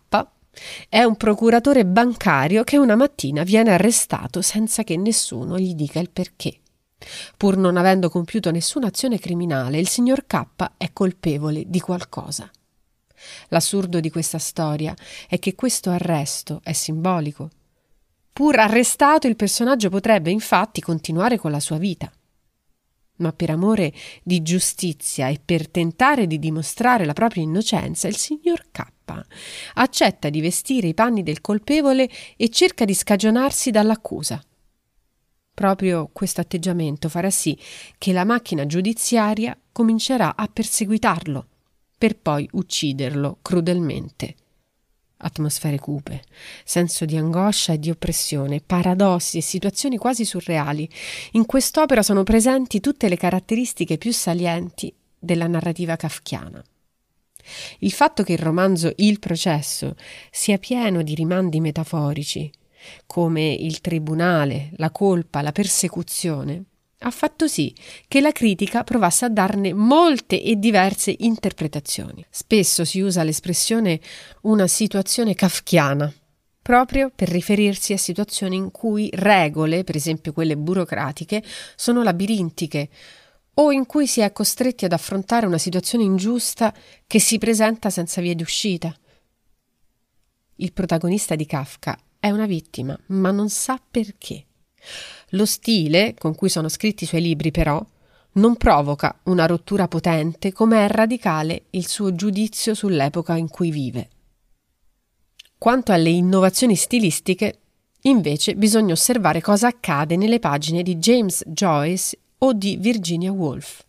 è 0.89 1.03
un 1.03 1.17
procuratore 1.17 1.85
bancario 1.85 2.65
che 2.65 2.77
una 2.79 2.97
mattina 2.97 3.43
viene 3.43 3.73
arrestato 3.73 4.43
senza 4.43 4.85
che 4.85 4.97
nessuno 4.97 5.59
gli 5.59 5.75
dica 5.75 6.01
il 6.01 6.11
perché. 6.11 6.61
Pur 7.37 7.57
non 7.57 7.77
avendo 7.77 8.11
compiuto 8.11 8.51
nessuna 8.51 8.89
azione 8.89 9.19
criminale, 9.19 9.79
il 9.79 9.89
signor 9.89 10.27
K 10.27 10.45
è 10.77 10.93
colpevole 10.93 11.65
di 11.67 11.81
qualcosa. 11.81 12.51
L'assurdo 13.49 14.01
di 14.01 14.11
questa 14.11 14.39
storia 14.39 14.95
è 15.29 15.39
che 15.39 15.55
questo 15.55 15.91
arresto 15.91 16.61
è 16.63 16.73
simbolico. 16.73 17.51
Pur 18.33 18.59
arrestato, 18.59 19.27
il 19.27 19.37
personaggio 19.37 19.91
potrebbe 19.91 20.31
infatti 20.31 20.81
continuare 20.81 21.39
con 21.39 21.51
la 21.51 21.61
sua 21.61 21.79
vita. 21.79 22.11
Ma 23.17 23.33
per 23.33 23.51
amore 23.51 23.93
di 24.23 24.41
giustizia 24.43 25.29
e 25.29 25.41
per 25.45 25.69
tentare 25.69 26.27
di 26.27 26.39
dimostrare 26.39 27.05
la 27.05 27.13
propria 27.13 27.43
innocenza, 27.43 28.09
il 28.09 28.17
signor 28.17 28.67
K 28.71 28.83
accetta 29.75 30.31
di 30.31 30.41
vestire 30.41 30.87
i 30.87 30.95
panni 30.95 31.23
del 31.23 31.41
colpevole 31.41 32.09
e 32.37 32.49
cerca 32.49 32.85
di 32.85 32.95
scagionarsi 32.95 33.71
dall'accusa. 33.71 34.41
Proprio 35.61 36.09
questo 36.11 36.41
atteggiamento 36.41 37.11
farà 37.11 37.29
sì 37.29 37.55
che 37.99 38.15
la 38.15 38.25
macchina 38.25 38.65
giudiziaria 38.65 39.55
comincerà 39.71 40.35
a 40.35 40.49
perseguitarlo, 40.51 41.47
per 41.99 42.17
poi 42.17 42.49
ucciderlo 42.53 43.41
crudelmente. 43.43 44.37
Atmosfere 45.19 45.79
cupe, 45.79 46.23
senso 46.65 47.05
di 47.05 47.19
angoscia 47.19 47.75
e 47.75 47.79
di 47.79 47.91
oppressione, 47.91 48.63
paradossi 48.65 49.37
e 49.37 49.43
situazioni 49.43 49.99
quasi 49.99 50.25
surreali. 50.25 50.89
In 51.33 51.45
quest'opera 51.45 52.03
sono 52.03 52.23
presenti 52.23 52.81
tutte 52.81 53.11
le 53.11 53.19
caratteristiche 53.19 53.99
più 53.99 54.15
salienti 54.15 54.91
della 55.19 55.47
narrativa 55.47 55.95
kafkiana. 55.97 56.65
Il 57.81 57.93
fatto 57.93 58.23
che 58.23 58.33
il 58.33 58.39
romanzo 58.39 58.95
Il 58.97 59.19
processo 59.19 59.95
sia 60.31 60.57
pieno 60.57 61.03
di 61.03 61.15
rimandi 61.15 61.61
metaforici, 61.61 62.51
come 63.07 63.53
il 63.53 63.81
tribunale, 63.81 64.71
la 64.77 64.91
colpa, 64.91 65.43
la 65.43 65.53
persecuzione, 65.53 66.65
ha 67.03 67.11
fatto 67.11 67.49
sì 67.49 67.75
che 68.09 68.21
la 68.21 68.33
critica 68.33 68.85
provasse 68.85 69.25
a 69.25 69.31
darne 69.31 69.73
molte 69.73 70.43
e 70.43 70.57
diverse 70.57 71.15
interpretazioni. 71.21 72.25
Spesso 72.29 72.85
si 72.85 73.01
usa 73.01 73.23
l'espressione 73.23 74.01
una 74.43 74.67
situazione 74.67 75.35
kafkiana, 75.35 76.13
proprio 76.61 77.11
per 77.15 77.29
riferirsi 77.29 77.93
a 77.93 77.99
situazioni 77.99 78.57
in 78.57 78.71
cui 78.71 79.09
regole, 79.15 79.83
per 79.83 79.97
esempio 79.97 80.33
quelle 80.33 80.57
burocratiche, 80.57 81.43
sono 81.75 82.03
labirintiche 82.03 82.89
o 83.55 83.73
in 83.73 83.87
cui 83.87 84.07
si 84.07 84.21
è 84.21 84.31
costretti 84.33 84.85
ad 84.85 84.93
affrontare 84.93 85.47
una 85.47 85.59
situazione 85.59 86.05
ingiusta 86.05 86.73
che 87.07 87.19
si 87.19 87.39
presenta 87.39 87.91
senza 87.91 88.21
via 88.21 88.35
d'uscita. 88.35 88.95
Il 90.57 90.73
protagonista 90.73 91.35
di 91.35 91.47
Kafka 91.47 91.99
è 92.21 92.31
una 92.31 92.47
vittima, 92.47 92.97
ma 93.07 93.31
non 93.31 93.49
sa 93.49 93.81
perché. 93.91 94.45
Lo 95.31 95.47
stile 95.47 96.15
con 96.19 96.35
cui 96.35 96.51
sono 96.51 96.69
scritti 96.69 97.05
i 97.05 97.07
suoi 97.07 97.23
libri, 97.23 97.51
però, 97.51 97.85
non 98.33 98.57
provoca 98.57 99.19
una 99.25 99.47
rottura 99.47 99.89
potente 99.89 100.53
come 100.53 100.85
è 100.85 100.89
radicale 100.89 101.65
il 101.71 101.89
suo 101.89 102.15
giudizio 102.15 102.75
sull'epoca 102.75 103.37
in 103.37 103.49
cui 103.49 103.71
vive. 103.71 104.11
Quanto 105.59 105.93
alle 105.93 106.11
innovazioni 106.11 106.77
stilistiche, 106.77 107.59
invece 108.03 108.55
bisogna 108.55 108.93
osservare 108.93 109.41
cosa 109.41 109.69
accade 109.69 110.17
nelle 110.17 110.39
pagine 110.39 110.83
di 110.83 110.97
James 110.97 111.43
Joyce 111.47 112.19
o 112.39 112.53
di 112.53 112.77
Virginia 112.77 113.33
Woolf. 113.33 113.85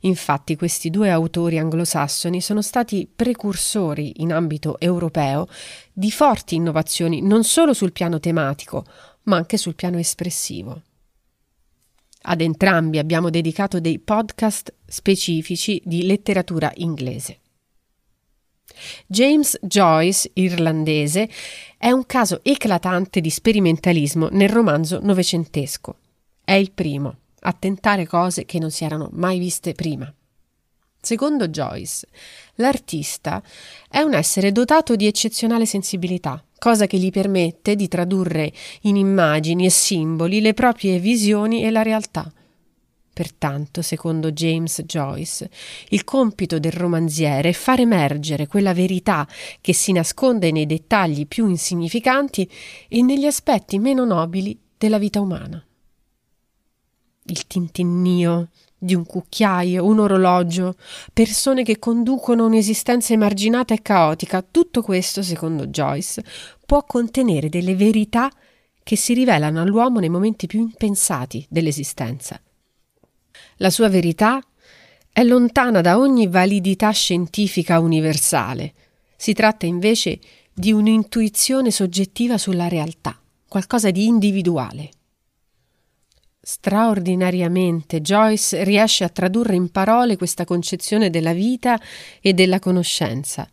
Infatti 0.00 0.56
questi 0.56 0.90
due 0.90 1.10
autori 1.10 1.58
anglosassoni 1.58 2.40
sono 2.40 2.62
stati 2.62 3.08
precursori 3.14 4.22
in 4.22 4.32
ambito 4.32 4.78
europeo 4.78 5.48
di 5.92 6.10
forti 6.10 6.54
innovazioni 6.54 7.20
non 7.20 7.44
solo 7.44 7.72
sul 7.72 7.92
piano 7.92 8.20
tematico, 8.20 8.84
ma 9.24 9.36
anche 9.36 9.56
sul 9.56 9.74
piano 9.74 9.98
espressivo. 9.98 10.82
Ad 12.22 12.40
entrambi 12.40 12.98
abbiamo 12.98 13.30
dedicato 13.30 13.80
dei 13.80 13.98
podcast 13.98 14.74
specifici 14.86 15.80
di 15.84 16.04
letteratura 16.04 16.70
inglese. 16.76 17.40
James 19.06 19.58
Joyce, 19.62 20.30
irlandese, 20.34 21.28
è 21.76 21.90
un 21.90 22.04
caso 22.06 22.40
eclatante 22.42 23.20
di 23.20 23.30
sperimentalismo 23.30 24.28
nel 24.30 24.48
romanzo 24.48 25.00
novecentesco. 25.00 25.96
È 26.44 26.52
il 26.52 26.72
primo 26.72 27.16
a 27.48 27.52
tentare 27.58 28.06
cose 28.06 28.44
che 28.44 28.58
non 28.58 28.70
si 28.70 28.84
erano 28.84 29.08
mai 29.12 29.38
viste 29.38 29.72
prima. 29.72 30.12
Secondo 31.00 31.48
Joyce, 31.48 32.06
l'artista 32.56 33.42
è 33.88 34.00
un 34.00 34.14
essere 34.14 34.52
dotato 34.52 34.96
di 34.96 35.06
eccezionale 35.06 35.64
sensibilità, 35.64 36.44
cosa 36.58 36.86
che 36.86 36.98
gli 36.98 37.10
permette 37.10 37.74
di 37.74 37.88
tradurre 37.88 38.52
in 38.82 38.96
immagini 38.96 39.64
e 39.64 39.70
simboli 39.70 40.40
le 40.40 40.52
proprie 40.52 40.98
visioni 40.98 41.62
e 41.64 41.70
la 41.70 41.82
realtà. 41.82 42.30
Pertanto, 43.14 43.80
secondo 43.80 44.30
James 44.30 44.82
Joyce, 44.82 45.48
il 45.88 46.04
compito 46.04 46.58
del 46.58 46.72
romanziere 46.72 47.48
è 47.48 47.52
far 47.52 47.80
emergere 47.80 48.46
quella 48.46 48.74
verità 48.74 49.26
che 49.60 49.72
si 49.72 49.92
nasconde 49.92 50.52
nei 50.52 50.66
dettagli 50.66 51.26
più 51.26 51.48
insignificanti 51.48 52.48
e 52.88 53.02
negli 53.02 53.26
aspetti 53.26 53.78
meno 53.78 54.04
nobili 54.04 54.56
della 54.76 54.98
vita 54.98 55.20
umana 55.20 55.62
il 57.28 57.46
tintinnio 57.46 58.48
di 58.78 58.94
un 58.94 59.04
cucchiaio, 59.04 59.84
un 59.84 59.98
orologio, 59.98 60.76
persone 61.12 61.64
che 61.64 61.78
conducono 61.78 62.46
un'esistenza 62.46 63.12
emarginata 63.12 63.74
e 63.74 63.82
caotica, 63.82 64.44
tutto 64.48 64.82
questo, 64.82 65.22
secondo 65.22 65.66
Joyce, 65.66 66.24
può 66.64 66.84
contenere 66.84 67.48
delle 67.48 67.74
verità 67.74 68.30
che 68.82 68.96
si 68.96 69.14
rivelano 69.14 69.60
all'uomo 69.60 69.98
nei 69.98 70.08
momenti 70.08 70.46
più 70.46 70.60
impensati 70.60 71.44
dell'esistenza. 71.48 72.40
La 73.56 73.70
sua 73.70 73.88
verità 73.88 74.40
è 75.12 75.24
lontana 75.24 75.80
da 75.80 75.98
ogni 75.98 76.28
validità 76.28 76.90
scientifica 76.90 77.80
universale. 77.80 78.72
Si 79.16 79.32
tratta 79.32 79.66
invece 79.66 80.20
di 80.52 80.72
un'intuizione 80.72 81.70
soggettiva 81.70 82.38
sulla 82.38 82.68
realtà, 82.68 83.20
qualcosa 83.48 83.90
di 83.90 84.06
individuale. 84.06 84.90
Straordinariamente 86.50 88.00
Joyce 88.00 88.64
riesce 88.64 89.04
a 89.04 89.10
tradurre 89.10 89.54
in 89.54 89.70
parole 89.70 90.16
questa 90.16 90.46
concezione 90.46 91.10
della 91.10 91.34
vita 91.34 91.78
e 92.22 92.32
della 92.32 92.58
conoscenza. 92.58 93.46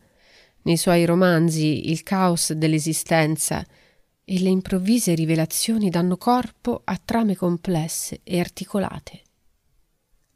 Nei 0.62 0.78
suoi 0.78 1.04
romanzi 1.04 1.90
Il 1.90 2.04
caos 2.04 2.54
dell'esistenza 2.54 3.66
e 4.24 4.40
le 4.40 4.48
improvvise 4.48 5.14
rivelazioni 5.14 5.90
danno 5.90 6.16
corpo 6.16 6.84
a 6.86 6.98
trame 7.04 7.36
complesse 7.36 8.22
e 8.24 8.40
articolate. 8.40 9.22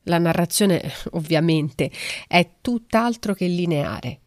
La 0.03 0.17
narrazione, 0.17 0.81
ovviamente, 1.11 1.89
è 2.27 2.55
tutt'altro 2.59 3.35
che 3.35 3.47
lineare. 3.47 4.19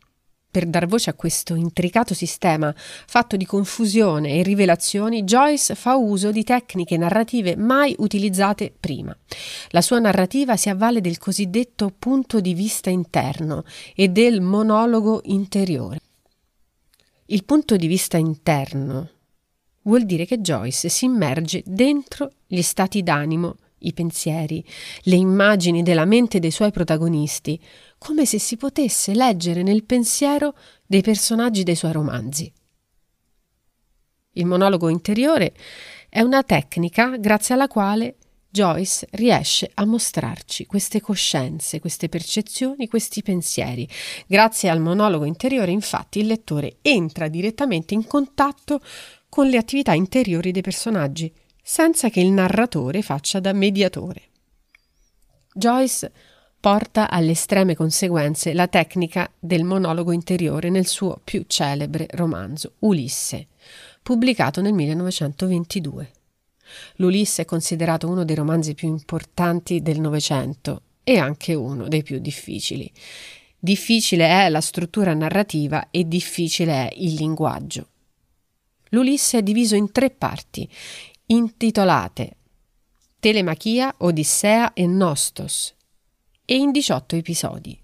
Per 0.53 0.67
dar 0.67 0.85
voce 0.85 1.09
a 1.09 1.15
questo 1.15 1.55
intricato 1.55 2.13
sistema 2.13 2.75
fatto 2.77 3.39
di 3.39 3.47
confusione 3.47 4.35
e 4.35 4.43
rivelazioni, 4.43 5.23
Joyce 5.23 5.75
fa 5.75 5.97
uso 5.97 6.31
di 6.31 6.45
tecniche 6.45 6.99
narrative 6.99 7.57
mai 7.57 7.95
utilizzate 8.01 8.71
prima. 8.79 9.17
La 9.71 9.81
sua 9.81 9.99
narrativa 9.99 10.59
si 10.59 10.69
avvale 10.69 11.01
del 11.01 11.17
cosiddetto 11.17 11.91
punto 11.99 12.41
di 12.41 12.53
vista 12.53 12.91
interno 12.91 13.65
e 13.95 14.09
del 14.09 14.43
monologo 14.43 15.23
interiore. 15.25 16.01
Il 17.25 17.45
punto 17.45 17.77
di 17.77 17.87
vista 17.87 18.19
interno 18.19 19.09
vuol 19.85 20.05
dire 20.05 20.27
che 20.27 20.43
Joyce 20.43 20.91
si 20.91 21.07
immerge 21.07 21.63
dentro 21.65 22.31
gli 22.47 22.61
stati 22.61 23.03
d'animo 23.03 23.57
i 23.85 23.93
pensieri, 23.93 24.65
le 25.05 25.17
immagini 25.17 25.83
della 25.83 26.05
mente 26.05 26.39
dei 26.39 26.51
suoi 26.51 26.71
protagonisti, 26.71 27.61
come 28.03 28.27
se 28.27 28.41
si 28.41 28.57
potesse 28.57 29.15
leggere 29.15 29.63
nel 29.63 29.85
pensiero 29.85 30.57
dei 30.85 31.03
personaggi 31.03 31.63
dei 31.63 31.77
suoi 31.77 31.93
romanzi. 31.93 32.53
Il 34.33 34.45
monologo 34.45 34.89
interiore 34.89 35.55
è 36.09 36.21
una 36.21 36.43
tecnica 36.43 37.17
grazie 37.17 37.55
alla 37.55 37.69
quale 37.69 38.17
Joyce 38.51 39.07
riesce 39.13 39.71
a 39.73 39.85
mostrarci 39.85 40.67
queste 40.67 41.01
coscienze, 41.01 41.79
queste 41.79 42.09
percezioni, 42.09 42.89
questi 42.89 43.23
pensieri. 43.23 43.89
Grazie 44.27 44.69
al 44.69 44.81
monologo 44.81 45.25
interiore, 45.25 45.71
infatti, 45.71 46.19
il 46.19 46.27
lettore 46.27 46.79
entra 46.83 47.29
direttamente 47.29 47.95
in 47.95 48.05
contatto 48.05 48.81
con 49.29 49.47
le 49.47 49.59
attività 49.59 49.95
interiori 49.95 50.51
dei 50.51 50.61
personaggi, 50.61 51.33
senza 51.63 52.11
che 52.11 52.21
il 52.21 52.33
narratore 52.33 53.01
faccia 53.01 53.39
da 53.39 53.53
mediatore. 53.53 54.23
Joyce 55.55 56.13
porta 56.63 57.11
alle 57.11 57.33
estreme 57.33 57.75
conseguenze 57.75 58.53
la 58.53 58.69
tecnica 58.69 59.29
del 59.37 59.65
monologo 59.65 60.13
interiore 60.13 60.71
nel 60.71 60.87
suo 60.87 61.21
più 61.25 61.43
celebre 61.49 62.07
romanzo 62.13 62.75
Ulisse, 62.81 63.49
pubblicato 64.01 64.61
nel 64.61 64.73
1922. 64.73 66.13
L'Ulisse 66.99 67.43
è 67.43 67.45
considerato 67.47 68.09
uno 68.09 68.25
dei 68.25 68.37
romanzi 68.37 68.75
più 68.75 68.87
importanti 68.87 69.83
del 69.83 69.99
Novecento 69.99 70.83
e 71.03 71.19
anche 71.19 71.53
uno 71.55 71.89
dei 71.89 72.05
più 72.05 72.21
difficili. 72.21 72.89
Difficile 73.59 74.29
è 74.29 74.49
la 74.49 74.61
struttura 74.61 75.15
narrativa 75.15 75.89
e 75.91 76.07
difficile 76.07 76.89
è 76.89 76.95
il 76.95 77.15
linguaggio. 77.15 77.89
L'Ulisse 78.91 79.39
è 79.39 79.43
diviso 79.43 79.75
in 79.75 79.91
tre 79.91 80.11
parti, 80.11 80.69
intitolate 81.27 82.37
Telemachia, 83.19 83.93
Odissea 83.99 84.75
e 84.75 84.87
Nostos, 84.87 85.75
e 86.53 86.57
in 86.57 86.71
18 86.71 87.17
episodi. 87.17 87.81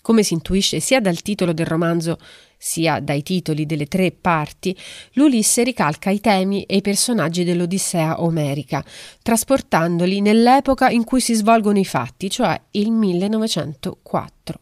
Come 0.00 0.22
si 0.22 0.32
intuisce 0.32 0.80
sia 0.80 1.02
dal 1.02 1.20
titolo 1.20 1.52
del 1.52 1.66
romanzo 1.66 2.18
sia 2.56 2.98
dai 2.98 3.22
titoli 3.22 3.66
delle 3.66 3.84
tre 3.84 4.10
parti, 4.10 4.74
l'Ulisse 5.12 5.64
ricalca 5.64 6.08
i 6.08 6.18
temi 6.18 6.62
e 6.62 6.76
i 6.76 6.80
personaggi 6.80 7.44
dell'Odissea 7.44 8.22
omerica, 8.22 8.82
trasportandoli 9.20 10.22
nell'epoca 10.22 10.88
in 10.88 11.04
cui 11.04 11.20
si 11.20 11.34
svolgono 11.34 11.78
i 11.78 11.84
fatti, 11.84 12.30
cioè 12.30 12.58
il 12.70 12.90
1904. 12.90 14.60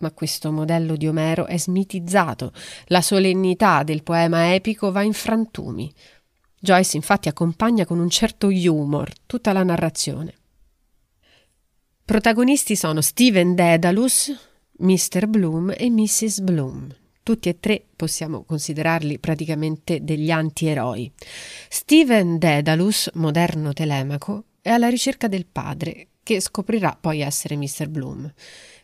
Ma 0.00 0.10
questo 0.10 0.50
modello 0.50 0.96
di 0.96 1.06
Omero 1.06 1.46
è 1.46 1.58
smitizzato, 1.58 2.52
la 2.86 3.02
solennità 3.02 3.84
del 3.84 4.02
poema 4.02 4.52
epico 4.52 4.90
va 4.90 5.02
in 5.02 5.12
frantumi. 5.12 5.92
Joyce 6.60 6.96
infatti 6.96 7.28
accompagna 7.28 7.84
con 7.84 7.98
un 7.98 8.10
certo 8.10 8.48
humor 8.48 9.12
tutta 9.26 9.52
la 9.52 9.62
narrazione. 9.62 10.34
Protagonisti 12.04 12.74
sono 12.74 13.00
Steven 13.00 13.54
Dedalus, 13.54 14.34
Mr. 14.78 15.26
Bloom 15.26 15.74
e 15.76 15.90
Mrs. 15.90 16.40
Bloom. 16.40 16.88
Tutti 17.22 17.50
e 17.50 17.60
tre 17.60 17.84
possiamo 17.94 18.44
considerarli 18.44 19.18
praticamente 19.18 20.02
degli 20.02 20.30
antieroi. 20.30 21.12
Steven 21.68 22.38
Dedalus, 22.38 23.10
moderno 23.14 23.74
telemaco, 23.74 24.44
è 24.62 24.70
alla 24.70 24.88
ricerca 24.88 25.28
del 25.28 25.44
padre, 25.44 26.06
che 26.22 26.40
scoprirà 26.40 26.96
poi 26.98 27.20
essere 27.20 27.56
Mr. 27.56 27.88
Bloom. 27.88 28.32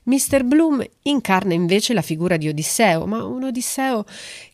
Mr. 0.05 0.45
Bloom 0.45 0.85
incarna 1.03 1.55
invece 1.55 1.95
la 1.95 2.03
figura 2.03 2.37
di 2.37 2.49
Odisseo, 2.49 3.07
ma 3.07 3.25
un 3.25 3.45
Odisseo 3.45 4.05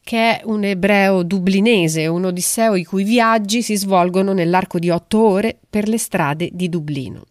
che 0.02 0.38
è 0.38 0.42
un 0.44 0.62
ebreo 0.62 1.22
dublinese, 1.22 2.06
un 2.06 2.26
Odisseo 2.26 2.76
i 2.76 2.84
cui 2.84 3.02
viaggi 3.02 3.62
si 3.62 3.76
svolgono 3.76 4.32
nell'arco 4.32 4.78
di 4.78 4.90
otto 4.90 5.20
ore 5.20 5.58
per 5.68 5.88
le 5.88 5.98
strade 5.98 6.50
di 6.52 6.68
Dublino. 6.68 7.24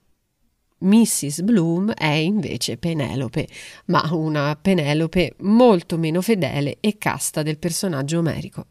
Mrs. 0.79 1.41
Bloom 1.41 1.91
è 1.93 2.05
invece 2.05 2.77
Penelope, 2.77 3.47
ma 3.85 4.07
una 4.11 4.57
Penelope 4.61 5.35
molto 5.39 5.97
meno 5.97 6.21
fedele 6.21 6.77
e 6.79 6.97
casta 6.97 7.41
del 7.41 7.57
personaggio 7.57 8.19
omerico. 8.19 8.65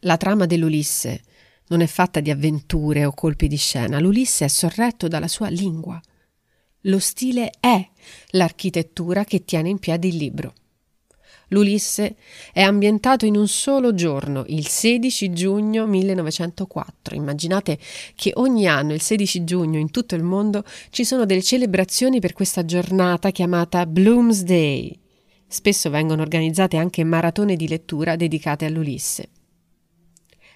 La 0.00 0.16
trama 0.16 0.46
dell'Ulisse 0.46 1.22
non 1.68 1.80
è 1.80 1.86
fatta 1.86 2.20
di 2.20 2.30
avventure 2.30 3.04
o 3.04 3.12
colpi 3.12 3.46
di 3.46 3.56
scena, 3.56 3.98
l'Ulisse 3.98 4.44
è 4.44 4.48
sorretto 4.48 5.08
dalla 5.08 5.28
sua 5.28 5.48
lingua. 5.48 6.00
Lo 6.86 6.98
stile 6.98 7.52
è 7.60 7.88
l'architettura 8.30 9.24
che 9.24 9.44
tiene 9.44 9.68
in 9.68 9.78
piedi 9.78 10.08
il 10.08 10.16
libro. 10.16 10.54
L'Ulisse 11.48 12.16
è 12.52 12.62
ambientato 12.62 13.24
in 13.24 13.36
un 13.36 13.46
solo 13.46 13.94
giorno, 13.94 14.42
il 14.48 14.66
16 14.66 15.32
giugno 15.32 15.86
1904. 15.86 17.14
Immaginate 17.14 17.78
che 18.16 18.32
ogni 18.34 18.66
anno, 18.66 18.94
il 18.94 19.02
16 19.02 19.44
giugno, 19.44 19.78
in 19.78 19.90
tutto 19.90 20.16
il 20.16 20.24
mondo 20.24 20.64
ci 20.90 21.04
sono 21.04 21.24
delle 21.24 21.42
celebrazioni 21.42 22.18
per 22.18 22.32
questa 22.32 22.64
giornata 22.64 23.30
chiamata 23.30 23.86
Bloomsday. 23.86 24.98
Spesso 25.46 25.88
vengono 25.88 26.22
organizzate 26.22 26.78
anche 26.78 27.04
maratone 27.04 27.54
di 27.54 27.68
lettura 27.68 28.16
dedicate 28.16 28.64
all'Ulisse 28.64 29.28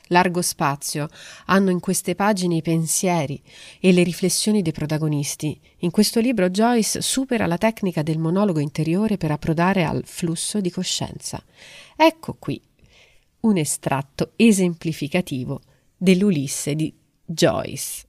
largo 0.08 0.42
spazio 0.42 1.08
hanno 1.46 1.70
in 1.70 1.80
queste 1.80 2.14
pagine 2.14 2.56
i 2.56 2.62
pensieri 2.62 3.42
e 3.80 3.92
le 3.92 4.02
riflessioni 4.02 4.62
dei 4.62 4.72
protagonisti. 4.72 5.58
In 5.78 5.90
questo 5.90 6.20
libro 6.20 6.50
Joyce 6.50 7.00
supera 7.00 7.46
la 7.46 7.58
tecnica 7.58 8.02
del 8.02 8.18
monologo 8.18 8.60
interiore 8.60 9.16
per 9.16 9.30
approdare 9.30 9.84
al 9.84 10.02
flusso 10.04 10.60
di 10.60 10.70
coscienza. 10.70 11.42
Ecco 11.96 12.36
qui 12.38 12.60
un 13.40 13.56
estratto 13.56 14.32
esemplificativo 14.36 15.60
dell'Ulisse 15.96 16.74
di 16.74 16.92
Joyce. 17.24 18.04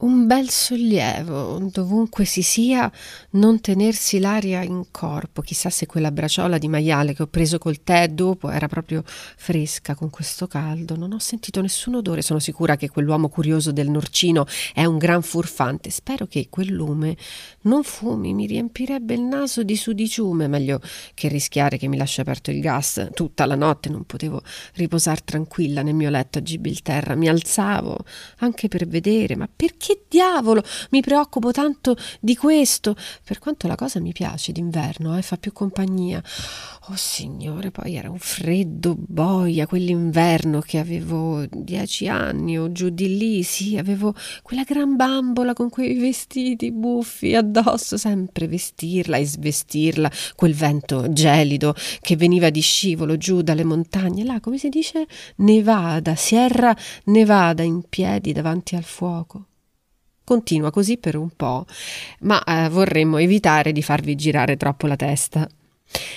Un 0.00 0.28
bel 0.28 0.48
sollievo, 0.48 1.58
dovunque 1.72 2.24
si 2.24 2.40
sia, 2.40 2.88
non 3.30 3.60
tenersi 3.60 4.20
l'aria 4.20 4.62
in 4.62 4.92
corpo. 4.92 5.42
Chissà 5.42 5.70
se 5.70 5.86
quella 5.86 6.12
braciola 6.12 6.56
di 6.56 6.68
maiale 6.68 7.14
che 7.14 7.24
ho 7.24 7.26
preso 7.26 7.58
col 7.58 7.82
tè 7.82 8.06
dopo 8.06 8.48
era 8.48 8.68
proprio 8.68 9.02
fresca 9.04 9.96
con 9.96 10.08
questo 10.08 10.46
caldo. 10.46 10.94
Non 10.94 11.14
ho 11.14 11.18
sentito 11.18 11.60
nessun 11.60 11.96
odore. 11.96 12.22
Sono 12.22 12.38
sicura 12.38 12.76
che 12.76 12.88
quell'uomo 12.88 13.28
curioso 13.28 13.72
del 13.72 13.90
Norcino 13.90 14.46
è 14.72 14.84
un 14.84 14.98
gran 14.98 15.20
furfante. 15.20 15.90
Spero 15.90 16.26
che 16.26 16.46
quel 16.48 16.68
lume 16.68 17.16
non 17.62 17.82
fumi, 17.82 18.34
mi 18.34 18.46
riempirebbe 18.46 19.14
il 19.14 19.22
naso 19.22 19.64
di 19.64 19.74
sudiciume. 19.74 20.46
Meglio 20.46 20.80
che 21.14 21.26
rischiare 21.26 21.76
che 21.76 21.88
mi 21.88 21.96
lasci 21.96 22.20
aperto 22.20 22.52
il 22.52 22.60
gas. 22.60 23.08
Tutta 23.14 23.46
la 23.46 23.56
notte 23.56 23.88
non 23.88 24.04
potevo 24.04 24.42
riposare 24.74 25.22
tranquilla 25.24 25.82
nel 25.82 25.94
mio 25.94 26.08
letto 26.08 26.38
a 26.38 26.42
Gibilterra. 26.42 27.16
Mi 27.16 27.28
alzavo 27.28 27.96
anche 28.38 28.68
per 28.68 28.86
vedere, 28.86 29.34
ma 29.34 29.48
perché? 29.52 29.86
Che 29.88 30.02
diavolo 30.06 30.62
mi 30.90 31.00
preoccupo 31.00 31.50
tanto 31.50 31.96
di 32.20 32.36
questo? 32.36 32.94
Per 33.24 33.38
quanto 33.38 33.66
la 33.66 33.74
cosa 33.74 34.00
mi 34.00 34.12
piace 34.12 34.52
d'inverno, 34.52 35.16
eh, 35.16 35.22
fa 35.22 35.38
più 35.38 35.54
compagnia. 35.54 36.22
Oh 36.90 36.96
signore, 36.96 37.70
poi 37.70 37.94
era 37.94 38.10
un 38.10 38.18
freddo 38.18 38.94
boia 38.98 39.66
quell'inverno 39.66 40.60
che 40.60 40.78
avevo 40.78 41.46
dieci 41.50 42.06
anni 42.06 42.58
o 42.58 42.70
giù 42.70 42.90
di 42.90 43.16
lì, 43.16 43.42
sì, 43.42 43.78
avevo 43.78 44.14
quella 44.42 44.62
gran 44.62 44.94
bambola 44.94 45.54
con 45.54 45.70
quei 45.70 45.94
vestiti 45.94 46.70
buffi 46.70 47.34
addosso, 47.34 47.96
sempre 47.96 48.46
vestirla 48.46 49.16
e 49.16 49.24
svestirla, 49.24 50.10
quel 50.36 50.54
vento 50.54 51.10
gelido 51.12 51.74
che 52.02 52.16
veniva 52.16 52.50
di 52.50 52.60
scivolo 52.60 53.16
giù 53.16 53.40
dalle 53.40 53.64
montagne, 53.64 54.22
là 54.22 54.38
come 54.40 54.58
si 54.58 54.68
dice 54.68 55.06
Nevada, 55.36 56.14
Sierra 56.14 56.76
Nevada 57.04 57.62
in 57.62 57.84
piedi 57.88 58.32
davanti 58.32 58.76
al 58.76 58.84
fuoco. 58.84 59.47
Continua 60.28 60.70
così 60.70 60.98
per 60.98 61.16
un 61.16 61.30
po', 61.34 61.64
ma 62.20 62.44
eh, 62.44 62.68
vorremmo 62.68 63.16
evitare 63.16 63.72
di 63.72 63.80
farvi 63.80 64.14
girare 64.14 64.58
troppo 64.58 64.86
la 64.86 64.94
testa. 64.94 65.48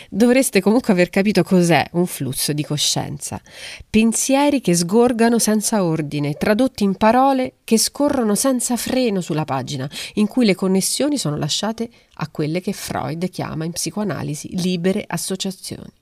Dovreste 0.10 0.60
comunque 0.60 0.92
aver 0.92 1.10
capito 1.10 1.44
cos'è 1.44 1.88
un 1.94 2.06
flusso 2.08 2.52
di 2.52 2.62
coscienza. 2.62 3.42
Pensieri 3.90 4.60
che 4.60 4.76
sgorgano 4.76 5.40
senza 5.40 5.86
ordine, 5.86 6.34
tradotti 6.34 6.84
in 6.84 6.96
parole 6.96 7.54
che 7.64 7.78
scorrono 7.78 8.36
senza 8.36 8.76
freno 8.76 9.22
sulla 9.22 9.46
pagina, 9.46 9.90
in 10.16 10.28
cui 10.28 10.44
le 10.44 10.56
connessioni 10.56 11.18
sono 11.18 11.38
lasciate 11.38 11.90
a 12.16 12.28
quelle 12.28 12.60
che 12.60 12.74
Freud 12.74 13.30
chiama 13.30 13.64
in 13.64 13.72
psicoanalisi 13.72 14.58
libere 14.58 15.06
associazioni. 15.08 16.01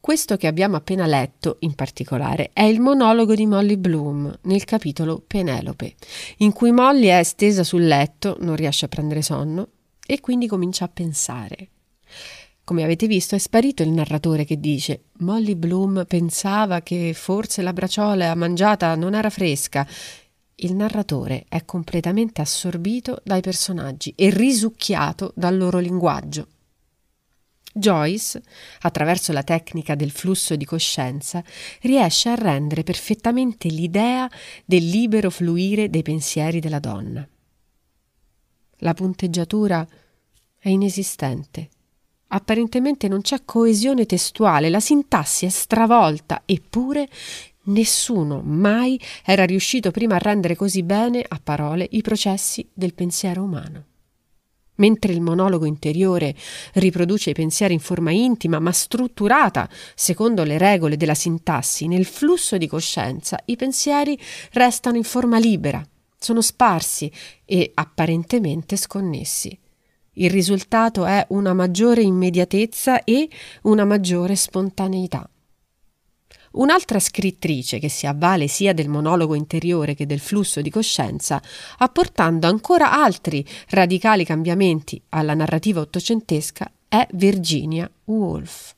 Questo 0.00 0.36
che 0.36 0.46
abbiamo 0.46 0.76
appena 0.76 1.06
letto, 1.06 1.56
in 1.60 1.74
particolare, 1.74 2.50
è 2.52 2.62
il 2.62 2.80
monologo 2.80 3.34
di 3.34 3.46
Molly 3.46 3.76
Bloom 3.76 4.38
nel 4.42 4.64
capitolo 4.64 5.22
Penelope, 5.26 5.96
in 6.38 6.52
cui 6.52 6.70
Molly 6.70 7.08
è 7.08 7.22
stesa 7.24 7.64
sul 7.64 7.86
letto, 7.86 8.36
non 8.40 8.56
riesce 8.56 8.84
a 8.84 8.88
prendere 8.88 9.22
sonno 9.22 9.68
e 10.06 10.20
quindi 10.20 10.46
comincia 10.46 10.84
a 10.84 10.88
pensare. 10.88 11.68
Come 12.64 12.84
avete 12.84 13.06
visto 13.06 13.34
è 13.34 13.38
sparito 13.38 13.82
il 13.82 13.90
narratore 13.90 14.44
che 14.44 14.60
dice 14.60 15.04
Molly 15.18 15.54
Bloom 15.54 16.04
pensava 16.06 16.80
che 16.80 17.12
forse 17.12 17.60
la 17.60 17.72
braciola 17.72 18.34
mangiata 18.34 18.94
non 18.94 19.14
era 19.14 19.30
fresca. 19.30 19.86
Il 20.54 20.74
narratore 20.74 21.44
è 21.48 21.64
completamente 21.64 22.40
assorbito 22.40 23.20
dai 23.24 23.40
personaggi 23.40 24.12
e 24.16 24.30
risucchiato 24.30 25.32
dal 25.34 25.56
loro 25.56 25.78
linguaggio. 25.78 26.46
Joyce, 27.78 28.42
attraverso 28.80 29.32
la 29.32 29.42
tecnica 29.42 29.94
del 29.94 30.10
flusso 30.10 30.56
di 30.56 30.64
coscienza, 30.64 31.42
riesce 31.82 32.28
a 32.28 32.34
rendere 32.34 32.82
perfettamente 32.82 33.68
l'idea 33.68 34.30
del 34.64 34.86
libero 34.86 35.30
fluire 35.30 35.88
dei 35.88 36.02
pensieri 36.02 36.60
della 36.60 36.80
donna. 36.80 37.26
La 38.78 38.94
punteggiatura 38.94 39.86
è 40.58 40.68
inesistente. 40.68 41.68
Apparentemente 42.28 43.08
non 43.08 43.22
c'è 43.22 43.44
coesione 43.44 44.04
testuale, 44.04 44.68
la 44.68 44.80
sintassi 44.80 45.46
è 45.46 45.48
stravolta, 45.48 46.42
eppure 46.44 47.08
Nessuno 47.68 48.40
mai 48.40 48.98
era 49.24 49.44
riuscito 49.44 49.90
prima 49.90 50.14
a 50.14 50.18
rendere 50.18 50.56
così 50.56 50.82
bene, 50.82 51.24
a 51.26 51.38
parole, 51.42 51.86
i 51.90 52.02
processi 52.02 52.66
del 52.72 52.94
pensiero 52.94 53.42
umano. 53.42 53.84
Mentre 54.78 55.12
il 55.12 55.20
monologo 55.20 55.64
interiore 55.64 56.34
riproduce 56.74 57.30
i 57.30 57.34
pensieri 57.34 57.74
in 57.74 57.80
forma 57.80 58.10
intima 58.10 58.58
ma 58.58 58.72
strutturata 58.72 59.68
secondo 59.94 60.44
le 60.44 60.58
regole 60.58 60.96
della 60.96 61.14
sintassi, 61.14 61.86
nel 61.86 62.04
flusso 62.04 62.56
di 62.56 62.66
coscienza 62.66 63.38
i 63.46 63.56
pensieri 63.56 64.18
restano 64.52 64.96
in 64.96 65.04
forma 65.04 65.38
libera, 65.38 65.84
sono 66.18 66.40
sparsi 66.40 67.10
e 67.44 67.70
apparentemente 67.74 68.76
sconnessi. 68.76 69.56
Il 70.14 70.30
risultato 70.30 71.04
è 71.04 71.24
una 71.30 71.54
maggiore 71.54 72.02
immediatezza 72.02 73.04
e 73.04 73.28
una 73.62 73.84
maggiore 73.84 74.34
spontaneità. 74.34 75.28
Un'altra 76.58 76.98
scrittrice 76.98 77.78
che 77.78 77.88
si 77.88 78.06
avvale 78.06 78.48
sia 78.48 78.72
del 78.72 78.88
monologo 78.88 79.36
interiore 79.36 79.94
che 79.94 80.06
del 80.06 80.18
flusso 80.18 80.60
di 80.60 80.70
coscienza, 80.70 81.40
apportando 81.78 82.48
ancora 82.48 82.90
altri 82.92 83.46
radicali 83.68 84.24
cambiamenti 84.24 85.00
alla 85.10 85.34
narrativa 85.34 85.80
ottocentesca, 85.80 86.68
è 86.88 87.06
Virginia 87.12 87.88
Woolf. 88.06 88.74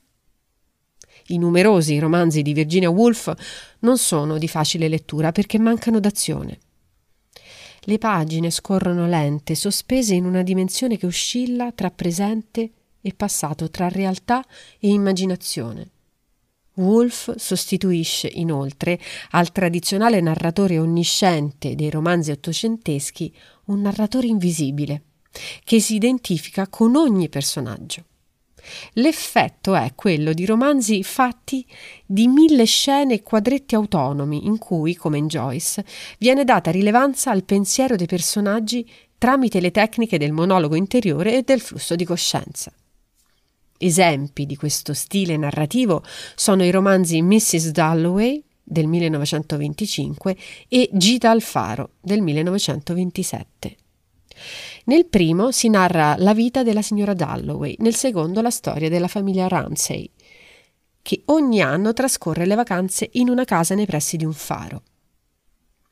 I 1.29 1.39
numerosi 1.39 1.99
romanzi 1.99 2.43
di 2.43 2.53
Virginia 2.53 2.91
Woolf 2.91 3.33
non 3.81 3.97
sono 3.97 4.37
di 4.37 4.49
facile 4.49 4.87
lettura 4.89 5.33
perché 5.33 5.59
mancano 5.59 6.01
d'azione. 6.01 6.59
Le 7.81 7.97
pagine 7.97 8.51
scorrono 8.51 9.07
lente, 9.07 9.55
sospese 9.55 10.15
in 10.15 10.27
una 10.27 10.43
dimensione 10.43 10.99
che 10.99 11.07
oscilla 11.07 11.73
tra 11.73 11.91
presente 11.91 12.73
e 13.01 13.15
passato, 13.15 13.71
tra 13.71 13.89
realtà 13.89 14.45
e 14.79 14.89
immaginazione. 14.89 15.93
Woolf 16.75 17.35
sostituisce 17.37 18.29
inoltre 18.33 18.99
al 19.31 19.53
tradizionale 19.53 20.21
narratore 20.21 20.79
onnisciente 20.79 21.75
dei 21.75 21.91
romanzi 21.91 22.31
ottocenteschi 22.31 23.35
un 23.67 23.81
narratore 23.83 24.27
invisibile 24.29 25.03
che 25.65 25.81
si 25.81 25.95
identifica 25.95 26.69
con 26.69 26.97
ogni 26.97 27.29
personaggio. 27.29 28.05
L'effetto 28.95 29.75
è 29.75 29.93
quello 29.95 30.33
di 30.33 30.45
romanzi 30.45 31.03
fatti 31.03 31.67
di 32.05 32.29
mille 32.29 32.65
scene 32.65 33.15
e 33.15 33.23
quadretti 33.23 33.75
autonomi 33.75 34.47
in 34.47 34.59
cui, 34.59 34.95
come 34.95 35.19
in 35.19 35.29
Joyce, 35.29 35.85
viene 36.19 36.45
data 36.45 36.71
rilevanza 36.71 37.31
al 37.31 37.45
pensiero 37.45 37.97
dei 37.97 38.07
personaggi 38.07 38.89
tramite 39.17 39.61
le 39.61 39.71
tecniche 39.71 40.19
del 40.19 40.33
monologo 40.33 40.75
interiore 40.75 41.37
e 41.37 41.43
del 41.43 41.61
flusso 41.61 41.97
di 41.97 42.05
coscienza. 42.05 42.73
Esempi 43.83 44.45
di 44.45 44.57
questo 44.57 44.93
stile 44.93 45.39
narrativo 45.39 46.03
sono 46.35 46.63
i 46.65 46.71
romanzi 46.71 47.23
Mrs. 47.23 47.71
Dalloway 47.71 48.45
del 48.63 48.87
1925 48.87 50.37
e 50.69 50.91
Gita 50.93 51.31
al 51.31 51.41
faro 51.41 51.93
del 51.99 52.21
1927. 52.21 53.77
Nel 54.85 55.07
primo 55.07 55.51
si 55.51 55.71
narra 55.71 56.15
la 56.19 56.35
vita 56.35 56.63
della 56.63 56.83
signora 56.83 57.15
Dalloway, 57.15 57.75
nel 57.79 57.95
secondo 57.95 58.43
la 58.43 58.51
storia 58.51 58.91
della 58.91 59.09
famiglia 59.09 59.49
Ramsay, 59.49 60.11
che 61.01 61.23
ogni 61.27 61.63
anno 61.63 61.95
trascorre 61.95 62.45
le 62.45 62.57
vacanze 62.57 63.09
in 63.13 63.31
una 63.31 63.45
casa 63.45 63.75
nei 63.75 63.87
pressi 63.87 64.19
di 64.19 64.27
un 64.27 64.35
faro 64.35 64.83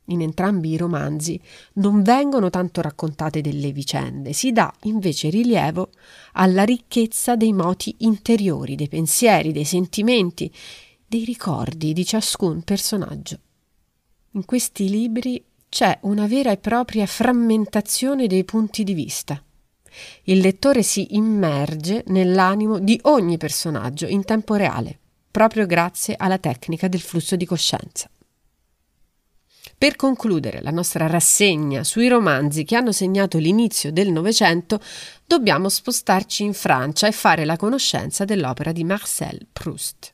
in 0.09 0.21
entrambi 0.21 0.71
i 0.71 0.77
romanzi 0.77 1.41
non 1.75 2.03
vengono 2.03 2.51
tanto 2.51 2.81
raccontate 2.81 3.41
delle 3.41 3.73
vicende, 3.73 4.33
si 4.33 4.53
dà 4.53 4.73
invece 4.83 5.31
rilievo 5.31 5.91
alla 6.33 6.65
ricchezza 6.65 7.37
dei 7.37 7.53
moti 7.53 7.95
interiori, 8.01 8.75
dei 8.75 8.89
pensieri, 8.89 9.53
dei 9.53 9.65
sentimenti, 9.65 10.53
dei 11.07 11.25
ricordi 11.25 11.93
di 11.93 12.05
ciascun 12.05 12.63
personaggio. 12.63 13.39
In 14.33 14.45
questi 14.45 14.89
libri 14.89 15.43
c'è 15.69 15.99
una 16.03 16.27
vera 16.27 16.51
e 16.51 16.59
propria 16.59 17.07
frammentazione 17.07 18.27
dei 18.27 18.45
punti 18.45 18.85
di 18.85 18.95
vista. 18.95 19.43
Il 20.25 20.39
lettore 20.39 20.83
si 20.83 21.17
immerge 21.17 22.05
nell'animo 22.09 22.79
di 22.79 22.99
ogni 23.05 23.37
personaggio 23.37 24.07
in 24.07 24.25
tempo 24.25 24.55
reale, 24.55 24.99
proprio 25.31 25.67
grazie 25.67 26.15
alla 26.17 26.39
tecnica 26.39 26.89
del 26.89 27.01
flusso 27.01 27.37
di 27.37 27.47
coscienza. 27.47 28.09
Per 29.79 29.95
concludere 29.95 30.61
la 30.61 30.73
nostra 30.73 31.07
rassegna 31.07 31.85
sui 31.85 32.09
romanzi 32.09 32.65
che 32.65 32.75
hanno 32.75 32.91
segnato 32.91 33.39
l'inizio 33.39 33.93
del 33.93 34.11
Novecento, 34.11 34.81
dobbiamo 35.25 35.69
spostarci 35.69 36.43
in 36.43 36.53
Francia 36.53 37.07
e 37.07 37.13
fare 37.13 37.45
la 37.45 37.57
conoscenza 37.57 38.25
dell'opera 38.25 38.73
di 38.73 38.83
Marcel 38.83 39.47
Proust. 39.53 40.13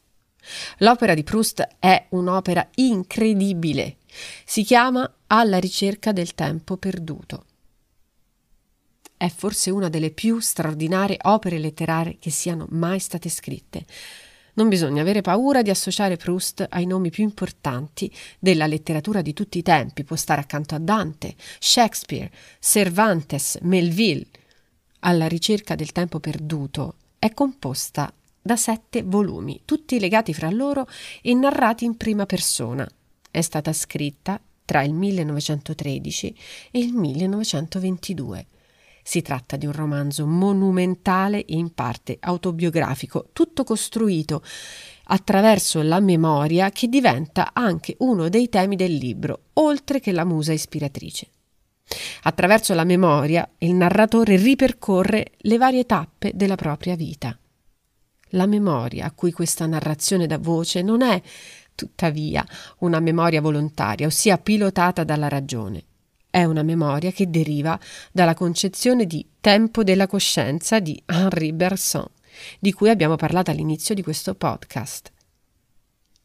L'opera 0.78 1.14
di 1.14 1.22
Proust 1.22 1.66
è 1.78 2.08
un'opera 2.10 2.68
incredibile. 2.74 3.96
Si 4.44 4.64
chiama 4.64 5.10
Alla 5.28 5.58
ricerca 5.58 6.12
del 6.12 6.34
tempo 6.34 6.76
perduto. 6.76 7.46
È 9.16 9.30
forse 9.30 9.70
una 9.70 9.88
delle 9.88 10.10
più 10.10 10.40
straordinarie 10.40 11.16
opere 11.22 11.58
letterarie 11.58 12.18
che 12.18 12.30
siano 12.30 12.66
mai 12.68 12.98
state 12.98 13.30
scritte. 13.30 13.86
Non 14.56 14.68
bisogna 14.68 15.02
avere 15.02 15.20
paura 15.20 15.62
di 15.62 15.70
associare 15.70 16.16
Proust 16.16 16.64
ai 16.70 16.86
nomi 16.86 17.10
più 17.10 17.24
importanti 17.24 18.12
della 18.38 18.66
letteratura 18.66 19.20
di 19.20 19.32
tutti 19.32 19.58
i 19.58 19.62
tempi, 19.62 20.04
può 20.04 20.14
stare 20.14 20.40
accanto 20.40 20.76
a 20.76 20.78
Dante, 20.78 21.34
Shakespeare, 21.58 22.30
Cervantes, 22.60 23.58
Melville. 23.62 24.26
Alla 25.00 25.26
ricerca 25.26 25.74
del 25.74 25.90
tempo 25.90 26.20
perduto 26.20 26.94
è 27.18 27.32
composta 27.34 28.12
da 28.40 28.56
sette 28.56 29.02
volumi, 29.02 29.62
tutti 29.64 29.98
legati 29.98 30.32
fra 30.32 30.50
loro 30.50 30.86
e 31.20 31.34
narrati 31.34 31.84
in 31.84 31.96
prima 31.96 32.24
persona. 32.24 32.88
È 33.30 33.40
stata 33.40 33.72
scritta 33.72 34.40
tra 34.64 34.82
il 34.82 34.92
1913 34.92 36.36
e 36.70 36.78
il 36.78 36.92
1922 36.92 38.46
si 39.06 39.20
tratta 39.20 39.56
di 39.56 39.66
un 39.66 39.72
romanzo 39.72 40.26
monumentale 40.26 41.44
e 41.44 41.54
in 41.56 41.74
parte 41.74 42.16
autobiografico, 42.18 43.28
tutto 43.34 43.62
costruito 43.62 44.42
attraverso 45.04 45.82
la 45.82 46.00
memoria 46.00 46.70
che 46.70 46.88
diventa 46.88 47.50
anche 47.52 47.96
uno 47.98 48.30
dei 48.30 48.48
temi 48.48 48.76
del 48.76 48.94
libro, 48.94 49.50
oltre 49.54 50.00
che 50.00 50.10
la 50.10 50.24
musa 50.24 50.54
ispiratrice. 50.54 51.28
Attraverso 52.22 52.72
la 52.72 52.84
memoria 52.84 53.46
il 53.58 53.74
narratore 53.74 54.36
ripercorre 54.36 55.32
le 55.36 55.58
varie 55.58 55.84
tappe 55.84 56.32
della 56.34 56.56
propria 56.56 56.96
vita. 56.96 57.38
La 58.30 58.46
memoria 58.46 59.04
a 59.04 59.12
cui 59.12 59.32
questa 59.32 59.66
narrazione 59.66 60.26
dà 60.26 60.38
voce 60.38 60.80
non 60.80 61.02
è, 61.02 61.20
tuttavia, 61.74 62.42
una 62.78 63.00
memoria 63.00 63.42
volontaria, 63.42 64.06
ossia 64.06 64.38
pilotata 64.38 65.04
dalla 65.04 65.28
ragione 65.28 65.84
è 66.34 66.42
una 66.42 66.64
memoria 66.64 67.12
che 67.12 67.30
deriva 67.30 67.78
dalla 68.10 68.34
concezione 68.34 69.06
di 69.06 69.24
tempo 69.40 69.84
della 69.84 70.08
coscienza 70.08 70.80
di 70.80 71.00
Henri 71.06 71.52
Bergson, 71.52 72.08
di 72.58 72.72
cui 72.72 72.88
abbiamo 72.88 73.14
parlato 73.14 73.52
all'inizio 73.52 73.94
di 73.94 74.02
questo 74.02 74.34
podcast. 74.34 75.12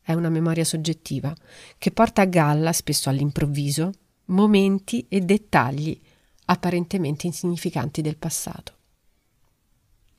È 0.02 0.12
una 0.14 0.30
memoria 0.30 0.64
soggettiva 0.64 1.32
che 1.78 1.92
porta 1.92 2.24
a 2.24 2.26
galla, 2.26 2.74
spesso 2.74 3.10
all'improvviso, 3.10 3.92
momenti 4.26 5.06
e 5.08 5.22
dettagli 5.22 6.02
apparentemente 6.46 7.28
insignificanti 7.28 8.02
del 8.02 8.18
passato. 8.18 8.74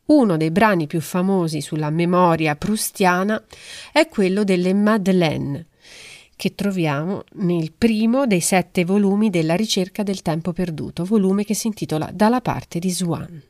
Uno 0.05 0.37
dei 0.37 0.53
brani 0.53 0.87
più 0.87 1.01
famosi 1.01 1.61
sulla 1.61 1.91
memoria 1.91 2.55
prustiana 2.55 3.43
è 3.91 4.07
quello 4.07 4.45
delle 4.45 4.73
Madeleine, 4.73 5.67
che 6.41 6.55
troviamo 6.55 7.25
nel 7.33 7.71
primo 7.71 8.27
dei 8.27 8.41
sette 8.41 8.87
volumi 8.87 9.29
della 9.29 9.55
ricerca 9.55 10.03
del 10.03 10.23
tempo 10.23 10.55
perduto, 10.55 11.05
volume 11.05 11.45
che 11.45 11.53
si 11.53 11.67
intitola 11.67 12.09
Dalla 12.15 12.41
parte 12.41 12.79
di 12.79 12.91
Swan. 12.91 13.43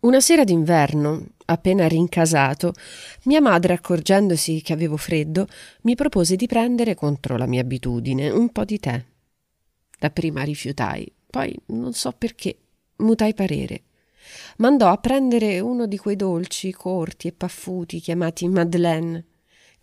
Una 0.00 0.20
sera 0.20 0.44
d'inverno, 0.44 1.24
appena 1.46 1.88
rincasato, 1.88 2.74
mia 3.22 3.40
madre, 3.40 3.72
accorgendosi 3.72 4.60
che 4.60 4.74
avevo 4.74 4.98
freddo, 4.98 5.46
mi 5.84 5.94
propose 5.94 6.36
di 6.36 6.46
prendere, 6.46 6.94
contro 6.94 7.38
la 7.38 7.46
mia 7.46 7.62
abitudine, 7.62 8.28
un 8.28 8.50
po' 8.50 8.66
di 8.66 8.78
tè. 8.78 9.02
Dapprima 9.98 10.42
rifiutai, 10.42 11.10
poi 11.30 11.58
non 11.68 11.94
so 11.94 12.12
perché, 12.12 12.58
mutai 12.96 13.32
parere. 13.32 13.84
Mandò 14.58 14.90
a 14.90 14.98
prendere 14.98 15.60
uno 15.60 15.86
di 15.86 15.96
quei 15.96 16.16
dolci 16.16 16.72
corti 16.72 17.28
e 17.28 17.32
paffuti 17.32 18.00
chiamati 18.00 18.46
Madeleine 18.48 19.24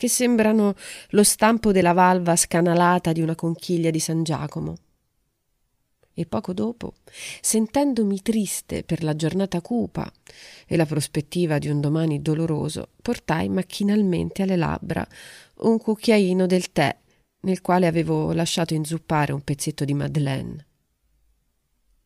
che 0.01 0.07
sembrano 0.07 0.73
lo 1.09 1.23
stampo 1.23 1.71
della 1.71 1.93
valva 1.93 2.35
scanalata 2.35 3.11
di 3.11 3.21
una 3.21 3.35
conchiglia 3.35 3.91
di 3.91 3.99
San 3.99 4.23
Giacomo. 4.23 4.75
E 6.11 6.25
poco 6.25 6.53
dopo, 6.53 6.95
sentendomi 7.39 8.19
triste 8.23 8.81
per 8.81 9.03
la 9.03 9.15
giornata 9.15 9.61
cupa 9.61 10.11
e 10.65 10.75
la 10.75 10.87
prospettiva 10.87 11.59
di 11.59 11.67
un 11.67 11.81
domani 11.81 12.19
doloroso, 12.19 12.93
portai 12.99 13.47
macchinalmente 13.49 14.41
alle 14.41 14.55
labbra 14.55 15.07
un 15.57 15.77
cucchiaino 15.77 16.47
del 16.47 16.71
tè 16.71 16.97
nel 17.41 17.61
quale 17.61 17.85
avevo 17.85 18.33
lasciato 18.33 18.73
inzuppare 18.73 19.33
un 19.33 19.43
pezzetto 19.43 19.85
di 19.85 19.93
Madeleine. 19.93 20.65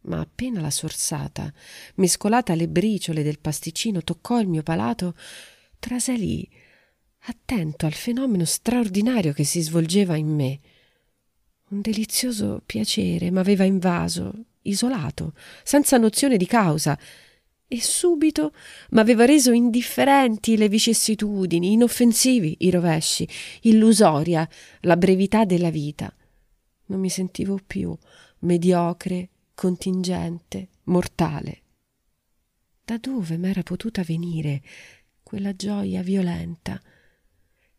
Ma 0.01 0.19
appena 0.19 0.59
la 0.59 0.69
sorsata, 0.69 1.49
mescolata 1.95 2.51
alle 2.51 2.67
briciole 2.67 3.23
del 3.23 3.39
pasticcino, 3.39 4.01
toccò 4.01 4.41
il 4.41 4.49
mio 4.49 4.63
palato, 4.63 5.15
trasalì 5.79 6.63
attento 7.27 7.85
al 7.85 7.93
fenomeno 7.93 8.45
straordinario 8.45 9.33
che 9.33 9.43
si 9.43 9.61
svolgeva 9.61 10.15
in 10.15 10.27
me. 10.27 10.59
Un 11.69 11.81
delizioso 11.81 12.61
piacere 12.65 13.31
m'aveva 13.31 13.63
invaso, 13.63 14.33
isolato, 14.63 15.33
senza 15.63 15.97
nozione 15.97 16.37
di 16.37 16.45
causa, 16.45 16.97
e 17.67 17.81
subito 17.81 18.53
m'aveva 18.91 19.25
reso 19.25 19.51
indifferenti 19.51 20.55
le 20.55 20.69
vicissitudini, 20.69 21.71
inoffensivi 21.71 22.57
i 22.59 22.69
rovesci, 22.69 23.27
illusoria 23.61 24.47
la 24.81 24.95
brevità 24.95 25.45
della 25.45 25.71
vita. 25.71 26.13
Non 26.87 26.99
mi 26.99 27.09
sentivo 27.09 27.59
più 27.65 27.97
mediocre, 28.39 29.29
contingente, 29.55 30.69
mortale. 30.83 31.61
Da 32.83 32.97
dove 32.99 33.37
m'era 33.37 33.63
potuta 33.63 34.03
venire 34.03 34.61
quella 35.23 35.55
gioia 35.55 36.03
violenta? 36.03 36.79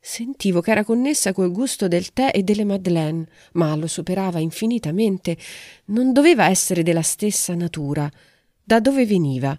Sentivo 0.09 0.61
che 0.61 0.71
era 0.71 0.85
connessa 0.85 1.33
col 1.33 1.51
gusto 1.51 1.89
del 1.89 2.13
tè 2.13 2.31
e 2.33 2.45
delle 2.45 2.65
madeleine, 2.65 3.27
ma 3.55 3.75
lo 3.75 3.89
superava 3.89 4.39
infinitamente. 4.39 5.37
Non 5.87 6.13
doveva 6.13 6.47
essere 6.49 6.85
della 6.85 7.03
stessa 7.03 7.57
natura. 7.57 8.09
Da 8.63 8.79
dove 8.79 9.05
veniva? 9.05 9.59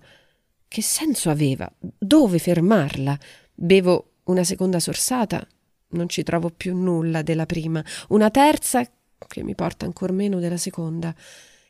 Che 0.65 0.81
senso 0.81 1.29
aveva? 1.29 1.69
Dove 1.79 2.39
fermarla? 2.39 3.19
Bevo 3.53 4.13
una 4.23 4.45
seconda 4.45 4.79
sorsata? 4.79 5.45
Non 5.89 6.07
ci 6.07 6.23
trovo 6.23 6.49
più 6.49 6.77
nulla 6.77 7.23
della 7.23 7.45
prima. 7.45 7.83
Una 8.07 8.29
terza 8.29 8.89
che 9.27 9.43
mi 9.43 9.53
porta 9.53 9.85
ancor 9.85 10.13
meno 10.13 10.39
della 10.39 10.55
seconda. 10.55 11.13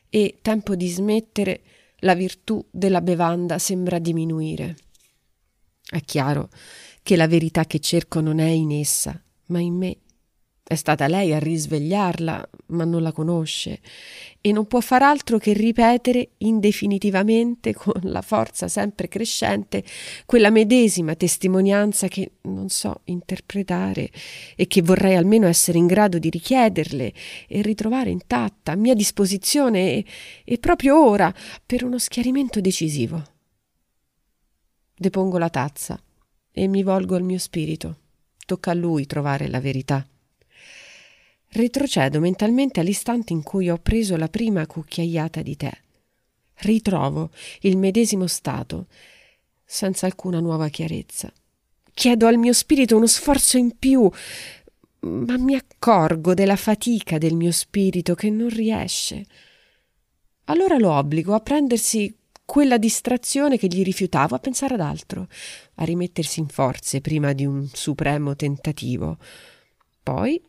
E 0.08 0.38
tempo 0.40 0.76
di 0.76 0.86
smettere, 0.86 1.62
la 2.02 2.14
virtù 2.14 2.64
della 2.70 3.00
bevanda 3.00 3.58
sembra 3.58 3.98
diminuire. 3.98 4.76
È 5.90 6.00
chiaro 6.02 6.50
che 7.02 7.16
la 7.16 7.26
verità 7.26 7.64
che 7.64 7.80
cerco 7.80 8.20
non 8.20 8.40
è 8.40 8.48
in 8.48 8.72
essa, 8.72 9.18
ma 9.46 9.60
in 9.60 9.74
me. 9.74 9.96
È 10.62 10.74
stata 10.74 11.06
lei 11.06 11.32
a 11.32 11.38
risvegliarla, 11.38 12.50
ma 12.66 12.84
non 12.84 13.02
la 13.02 13.12
conosce 13.12 13.80
e 14.42 14.52
non 14.52 14.66
può 14.66 14.80
far 14.80 15.02
altro 15.02 15.38
che 15.38 15.54
ripetere 15.54 16.32
indefinitivamente 16.38 17.72
con 17.72 17.98
la 18.02 18.20
forza 18.20 18.68
sempre 18.68 19.08
crescente 19.08 19.82
quella 20.26 20.50
medesima 20.50 21.14
testimonianza 21.14 22.06
che 22.08 22.32
non 22.42 22.68
so 22.68 23.00
interpretare 23.04 24.10
e 24.56 24.66
che 24.66 24.82
vorrei 24.82 25.16
almeno 25.16 25.46
essere 25.46 25.78
in 25.78 25.86
grado 25.86 26.18
di 26.18 26.28
richiederle 26.28 27.14
e 27.48 27.62
ritrovare 27.62 28.10
intatta 28.10 28.72
a 28.72 28.76
mia 28.76 28.94
disposizione 28.94 29.94
e, 29.94 30.04
e 30.44 30.58
proprio 30.58 31.02
ora 31.02 31.32
per 31.64 31.82
uno 31.82 31.98
schiarimento 31.98 32.60
decisivo. 32.60 33.37
Depongo 35.00 35.38
la 35.38 35.48
tazza 35.48 36.02
e 36.50 36.66
mi 36.66 36.82
volgo 36.82 37.14
al 37.14 37.22
mio 37.22 37.38
spirito. 37.38 37.98
Tocca 38.44 38.72
a 38.72 38.74
lui 38.74 39.06
trovare 39.06 39.46
la 39.46 39.60
verità. 39.60 40.04
Retrocedo 41.50 42.18
mentalmente 42.18 42.80
all'istante 42.80 43.32
in 43.32 43.44
cui 43.44 43.70
ho 43.70 43.78
preso 43.78 44.16
la 44.16 44.28
prima 44.28 44.66
cucchiaiata 44.66 45.40
di 45.40 45.56
tè. 45.56 45.70
Ritrovo 46.56 47.30
il 47.60 47.76
medesimo 47.76 48.26
stato, 48.26 48.86
senza 49.64 50.06
alcuna 50.06 50.40
nuova 50.40 50.68
chiarezza. 50.68 51.32
Chiedo 51.94 52.26
al 52.26 52.36
mio 52.36 52.52
spirito 52.52 52.96
uno 52.96 53.06
sforzo 53.06 53.56
in 53.56 53.78
più, 53.78 54.10
ma 55.00 55.38
mi 55.38 55.54
accorgo 55.54 56.34
della 56.34 56.56
fatica 56.56 57.18
del 57.18 57.34
mio 57.34 57.52
spirito 57.52 58.16
che 58.16 58.30
non 58.30 58.48
riesce. 58.48 59.24
Allora 60.46 60.76
lo 60.76 60.90
obbligo 60.90 61.34
a 61.34 61.40
prendersi 61.40 62.17
quella 62.48 62.78
distrazione 62.78 63.58
che 63.58 63.66
gli 63.66 63.82
rifiutavo 63.82 64.34
a 64.34 64.38
pensare 64.38 64.72
ad 64.72 64.80
altro, 64.80 65.28
a 65.74 65.84
rimettersi 65.84 66.40
in 66.40 66.48
forze 66.48 67.02
prima 67.02 67.34
di 67.34 67.44
un 67.44 67.68
supremo 67.70 68.34
tentativo. 68.36 69.18
Poi, 70.02 70.40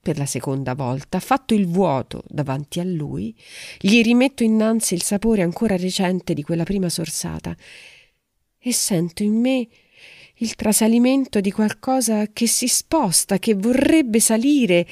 per 0.00 0.18
la 0.18 0.26
seconda 0.26 0.74
volta, 0.74 1.20
fatto 1.20 1.54
il 1.54 1.68
vuoto 1.68 2.24
davanti 2.26 2.80
a 2.80 2.82
lui, 2.84 3.32
gli 3.78 4.02
rimetto 4.02 4.42
innanzi 4.42 4.94
il 4.94 5.04
sapore 5.04 5.42
ancora 5.42 5.76
recente 5.76 6.34
di 6.34 6.42
quella 6.42 6.64
prima 6.64 6.88
sorsata 6.88 7.56
e 8.58 8.72
sento 8.72 9.22
in 9.22 9.34
me 9.34 9.68
il 10.38 10.56
trasalimento 10.56 11.38
di 11.38 11.52
qualcosa 11.52 12.26
che 12.32 12.48
si 12.48 12.66
sposta, 12.66 13.38
che 13.38 13.54
vorrebbe 13.54 14.18
salire, 14.18 14.84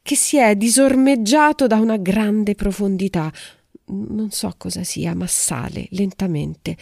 che 0.00 0.16
si 0.16 0.38
è 0.38 0.56
disormeggiato 0.56 1.66
da 1.66 1.76
una 1.76 1.98
grande 1.98 2.54
profondità, 2.54 3.30
non 3.86 4.30
so 4.30 4.52
cosa 4.56 4.82
sia, 4.82 5.14
ma 5.14 5.26
sale 5.26 5.86
lentamente. 5.90 6.78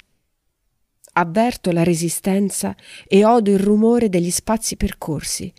Avverto 1.17 1.71
la 1.71 1.83
resistenza 1.83 2.75
e 3.07 3.25
odo 3.25 3.51
il 3.51 3.59
rumore 3.59 4.09
degli 4.09 4.31
spazi 4.31 4.77
percorsi. 4.77 5.53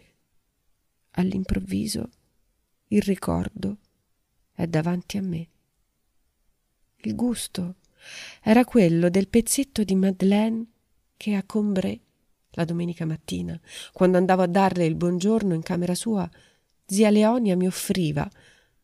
All'improvviso 1.11 2.09
il 2.87 3.01
ricordo 3.01 3.77
è 4.51 4.67
davanti 4.67 5.17
a 5.17 5.21
me. 5.21 5.47
Il 6.97 7.15
gusto 7.15 7.75
era 8.41 8.65
quello 8.65 9.09
del 9.09 9.27
pezzetto 9.27 9.83
di 9.83 9.95
Madeleine 9.95 10.65
che 11.15 11.35
a 11.35 11.43
Combray 11.43 12.01
la 12.51 12.65
domenica 12.65 13.05
mattina, 13.05 13.59
quando 13.91 14.17
andavo 14.17 14.41
a 14.41 14.47
darle 14.47 14.85
il 14.85 14.95
buongiorno 14.95 15.53
in 15.53 15.61
camera 15.61 15.93
sua, 15.93 16.29
zia 16.85 17.09
Leonia 17.09 17.55
mi 17.57 17.67
offriva, 17.67 18.29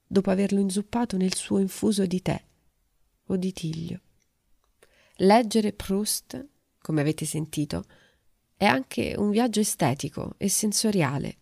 dopo 0.05 0.29
averlo 0.29 0.59
inzuppato 0.59 1.15
nel 1.15 1.35
suo 1.35 1.59
infuso 1.59 2.05
di 2.05 2.21
tè 2.21 2.43
o 3.31 3.37
di 3.37 3.51
Tiglio. 3.53 3.99
Leggere 5.17 5.73
Proust, 5.73 6.47
come 6.81 7.01
avete 7.01 7.25
sentito, 7.25 7.85
è 8.55 8.65
anche 8.65 9.15
un 9.17 9.29
viaggio 9.29 9.59
estetico 9.59 10.35
e 10.37 10.49
sensoriale, 10.49 11.37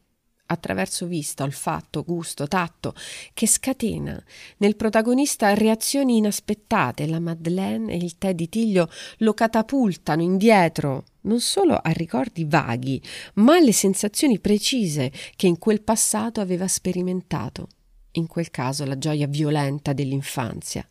attraverso 0.48 1.06
vista, 1.06 1.44
olfatto, 1.44 2.04
gusto, 2.04 2.48
tatto, 2.48 2.94
che 3.34 3.48
scatena 3.48 4.22
nel 4.58 4.76
protagonista 4.76 5.54
reazioni 5.54 6.18
inaspettate. 6.18 7.08
La 7.08 7.20
Madeleine 7.20 7.92
e 7.92 7.98
il 7.98 8.18
tè 8.18 8.34
di 8.34 8.50
Tiglio 8.50 8.90
lo 9.18 9.34
catapultano 9.34 10.22
indietro, 10.22 11.06
non 11.22 11.40
solo 11.40 11.76
a 11.76 11.92
ricordi 11.92 12.46
vaghi, 12.46 13.02
ma 13.36 13.56
alle 13.56 13.74
sensazioni 13.74 14.40
precise 14.40 15.12
che 15.36 15.48
in 15.48 15.58
quel 15.58 15.82
passato 15.82 16.42
aveva 16.42 16.68
sperimentato, 16.68 17.68
in 18.14 18.28
quel 18.28 18.50
caso 18.50 18.86
la 18.86 18.98
gioia 18.98 19.28
violenta 19.28 19.94
dell'infanzia. 19.94 20.88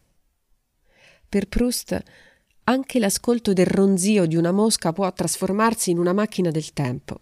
Per 1.29 1.47
Proust 1.47 2.03
anche 2.65 2.99
l'ascolto 2.99 3.53
del 3.53 3.67
ronzio 3.67 4.25
di 4.25 4.37
una 4.37 4.51
mosca 4.51 4.93
può 4.95 5.11
trasformarsi 5.13 5.91
in 5.91 5.99
una 5.99 6.15
macchina 6.15 6.51
del 6.51 6.73
tempo. 6.73 7.19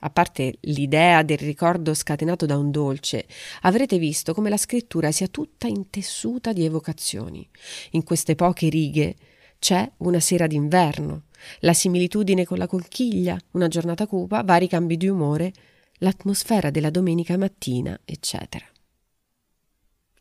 A 0.00 0.10
parte 0.10 0.56
l'idea 0.62 1.22
del 1.22 1.38
ricordo 1.38 1.92
scatenato 1.92 2.46
da 2.46 2.56
un 2.56 2.70
dolce, 2.70 3.26
avrete 3.62 3.98
visto 3.98 4.32
come 4.32 4.48
la 4.48 4.56
scrittura 4.56 5.10
sia 5.10 5.28
tutta 5.28 5.66
intessuta 5.66 6.52
di 6.52 6.64
evocazioni. 6.64 7.46
In 7.92 8.02
queste 8.02 8.34
poche 8.34 8.70
righe 8.70 9.16
c'è 9.58 9.90
una 9.98 10.20
sera 10.20 10.46
d'inverno, 10.46 11.24
la 11.60 11.74
similitudine 11.74 12.44
con 12.44 12.56
la 12.56 12.66
conchiglia, 12.66 13.38
una 13.52 13.68
giornata 13.68 14.06
cupa, 14.06 14.42
vari 14.42 14.68
cambi 14.68 14.96
di 14.96 15.08
umore, 15.08 15.52
l'atmosfera 15.98 16.70
della 16.70 16.90
domenica 16.90 17.36
mattina, 17.36 17.98
eccetera 18.04 18.66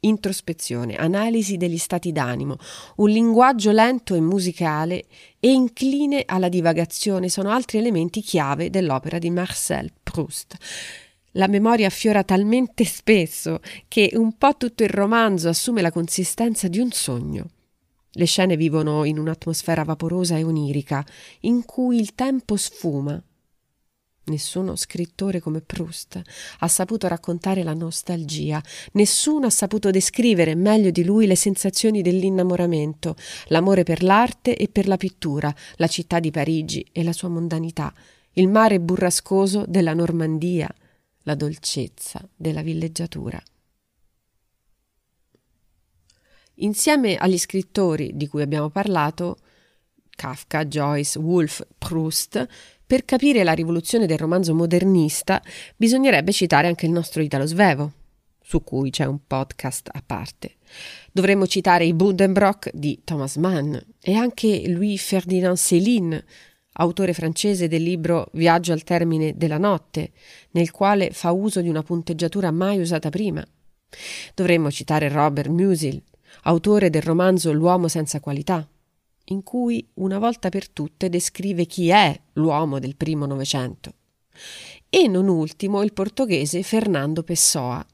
introspezione, 0.05 0.95
analisi 0.95 1.57
degli 1.57 1.77
stati 1.77 2.11
d'animo, 2.11 2.57
un 2.97 3.09
linguaggio 3.09 3.71
lento 3.71 4.15
e 4.15 4.21
musicale 4.21 5.05
e 5.39 5.51
incline 5.51 6.23
alla 6.25 6.49
divagazione 6.49 7.29
sono 7.29 7.49
altri 7.49 7.77
elementi 7.77 8.21
chiave 8.21 8.69
dell'opera 8.69 9.19
di 9.19 9.29
Marcel 9.29 9.91
Proust. 10.01 10.55
La 11.31 11.47
memoria 11.47 11.87
affiora 11.87 12.23
talmente 12.23 12.85
spesso 12.85 13.59
che 13.87 14.11
un 14.13 14.37
po' 14.37 14.55
tutto 14.55 14.83
il 14.83 14.89
romanzo 14.89 15.49
assume 15.49 15.81
la 15.81 15.91
consistenza 15.91 16.67
di 16.67 16.79
un 16.79 16.91
sogno. 16.91 17.45
Le 18.11 18.25
scene 18.25 18.55
vivono 18.55 19.03
in 19.03 19.19
un'atmosfera 19.19 19.83
vaporosa 19.83 20.37
e 20.37 20.43
onirica, 20.43 21.05
in 21.41 21.65
cui 21.65 21.99
il 21.99 22.15
tempo 22.15 22.55
sfuma 22.55 23.21
Nessuno 24.27 24.75
scrittore 24.75 25.39
come 25.39 25.61
Proust 25.61 26.19
ha 26.59 26.67
saputo 26.67 27.07
raccontare 27.07 27.61
la 27.61 27.75
nostalgia, 27.75 28.61
nessuno 28.93 29.45
ha 29.45 29.51
saputo 29.51 29.91
descrivere 29.91 30.55
meglio 30.55 30.89
di 30.89 31.03
lui 31.03 31.27
le 31.27 31.35
sensazioni 31.35 32.01
dell'innamoramento, 32.01 33.15
l'amore 33.49 33.83
per 33.83 34.01
l'arte 34.01 34.57
e 34.57 34.67
per 34.67 34.87
la 34.87 34.97
pittura, 34.97 35.53
la 35.75 35.87
città 35.87 36.19
di 36.19 36.31
Parigi 36.31 36.83
e 36.91 37.03
la 37.03 37.13
sua 37.13 37.29
mondanità, 37.29 37.93
il 38.33 38.47
mare 38.47 38.79
burrascoso 38.79 39.63
della 39.67 39.93
Normandia, 39.93 40.73
la 41.23 41.35
dolcezza 41.35 42.27
della 42.35 42.63
villeggiatura. 42.63 43.39
Insieme 46.59 47.15
agli 47.17 47.37
scrittori 47.37 48.11
di 48.15 48.27
cui 48.27 48.41
abbiamo 48.41 48.69
parlato, 48.69 49.37
Kafka, 50.15 50.65
Joyce, 50.65 51.19
Woolf, 51.19 51.67
Proust, 51.77 52.47
per 52.85 53.03
capire 53.03 53.43
la 53.43 53.53
rivoluzione 53.53 54.05
del 54.05 54.17
romanzo 54.17 54.53
modernista 54.53 55.41
bisognerebbe 55.75 56.31
citare 56.31 56.67
anche 56.67 56.85
il 56.85 56.91
nostro 56.91 57.21
Italo 57.21 57.45
Svevo, 57.45 57.91
su 58.41 58.63
cui 58.63 58.91
c'è 58.91 59.05
un 59.05 59.19
podcast 59.25 59.89
a 59.91 60.03
parte. 60.05 60.57
Dovremmo 61.11 61.47
citare 61.47 61.85
i 61.85 61.93
Buddenbrock 61.93 62.69
di 62.73 63.01
Thomas 63.03 63.37
Mann 63.37 63.75
e 63.99 64.13
anche 64.13 64.67
Louis 64.67 65.01
Ferdinand 65.01 65.57
Céline, 65.57 66.23
autore 66.73 67.13
francese 67.13 67.67
del 67.67 67.81
libro 67.81 68.29
Viaggio 68.33 68.71
al 68.71 68.83
termine 68.83 69.33
della 69.35 69.57
notte, 69.57 70.11
nel 70.51 70.69
quale 70.69 71.09
fa 71.11 71.31
uso 71.31 71.61
di 71.61 71.69
una 71.69 71.81
punteggiatura 71.81 72.51
mai 72.51 72.79
usata 72.79 73.09
prima. 73.09 73.43
Dovremmo 74.35 74.69
citare 74.69 75.09
Robert 75.09 75.49
Musil, 75.49 76.01
autore 76.43 76.89
del 76.91 77.01
romanzo 77.01 77.51
L'uomo 77.51 77.87
senza 77.87 78.19
qualità, 78.19 78.67
in 79.25 79.43
cui 79.43 79.87
una 79.95 80.19
volta 80.19 80.49
per 80.49 80.69
tutte 80.69 81.09
descrive 81.09 81.65
chi 81.65 81.89
è 81.89 82.19
l'uomo 82.33 82.79
del 82.79 82.95
primo 82.95 83.25
Novecento. 83.25 83.93
E 84.89 85.07
non 85.07 85.27
ultimo 85.27 85.81
il 85.81 85.93
portoghese 85.93 86.63
Fernando 86.63 87.23
Pessoa, 87.23 87.85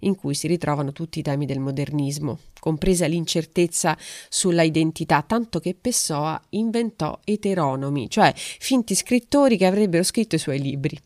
in 0.00 0.14
cui 0.14 0.34
si 0.34 0.46
ritrovano 0.46 0.92
tutti 0.92 1.18
i 1.18 1.22
temi 1.22 1.46
del 1.46 1.60
modernismo, 1.60 2.38
compresa 2.58 3.06
l'incertezza 3.06 3.96
sulla 4.28 4.62
identità, 4.62 5.22
tanto 5.22 5.60
che 5.60 5.74
Pessoa 5.74 6.40
inventò 6.50 7.18
eteronomi, 7.24 8.08
cioè 8.08 8.32
finti 8.34 8.94
scrittori 8.94 9.56
che 9.56 9.66
avrebbero 9.66 10.02
scritto 10.02 10.36
i 10.36 10.38
suoi 10.38 10.60
libri. 10.60 10.98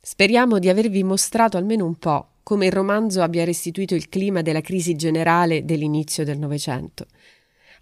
Speriamo 0.00 0.58
di 0.58 0.68
avervi 0.68 1.02
mostrato 1.02 1.56
almeno 1.56 1.84
un 1.84 1.96
po' 1.96 2.28
come 2.42 2.66
il 2.66 2.72
romanzo 2.72 3.22
abbia 3.22 3.44
restituito 3.44 3.96
il 3.96 4.08
clima 4.08 4.40
della 4.40 4.60
crisi 4.60 4.94
generale 4.94 5.64
dell'inizio 5.64 6.22
del 6.22 6.38
Novecento. 6.38 7.06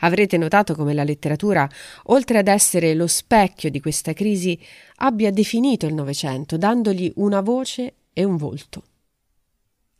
Avrete 0.01 0.37
notato 0.37 0.75
come 0.75 0.95
la 0.95 1.05
letteratura, 1.05 1.69
oltre 2.05 2.39
ad 2.39 2.49
essere 2.49 2.95
lo 2.95 3.07
specchio 3.07 3.71
di 3.71 3.81
questa 3.81 4.13
crisi, 4.13 4.59
abbia 4.97 5.31
definito 5.31 5.87
il 5.87 5.95
Novecento, 5.95 6.57
dandogli 6.57 7.13
una 7.17 7.41
voce 7.41 7.95
e 8.13 8.25
un 8.25 8.37
volto. 8.37 8.83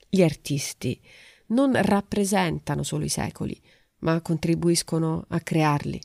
Gli 0.09 0.23
artisti 0.23 1.01
non 1.47 1.73
rappresentano 1.75 2.83
solo 2.83 3.05
i 3.05 3.09
secoli, 3.09 3.61
ma 4.01 4.21
contribuiscono 4.21 5.25
a 5.29 5.41
crearli. 5.41 6.01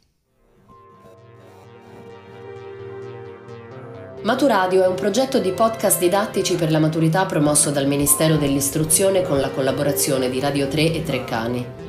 Maturadio 4.21 4.83
è 4.83 4.87
un 4.87 4.95
progetto 4.95 5.39
di 5.39 5.51
podcast 5.53 5.97
didattici 5.97 6.55
per 6.55 6.71
la 6.71 6.79
maturità 6.79 7.25
promosso 7.25 7.71
dal 7.71 7.87
Ministero 7.87 8.35
dell'Istruzione 8.35 9.21
con 9.21 9.39
la 9.39 9.49
collaborazione 9.49 10.29
di 10.29 10.41
Radio 10.41 10.67
3 10.67 10.93
e 10.93 11.03
Treccani. 11.03 11.88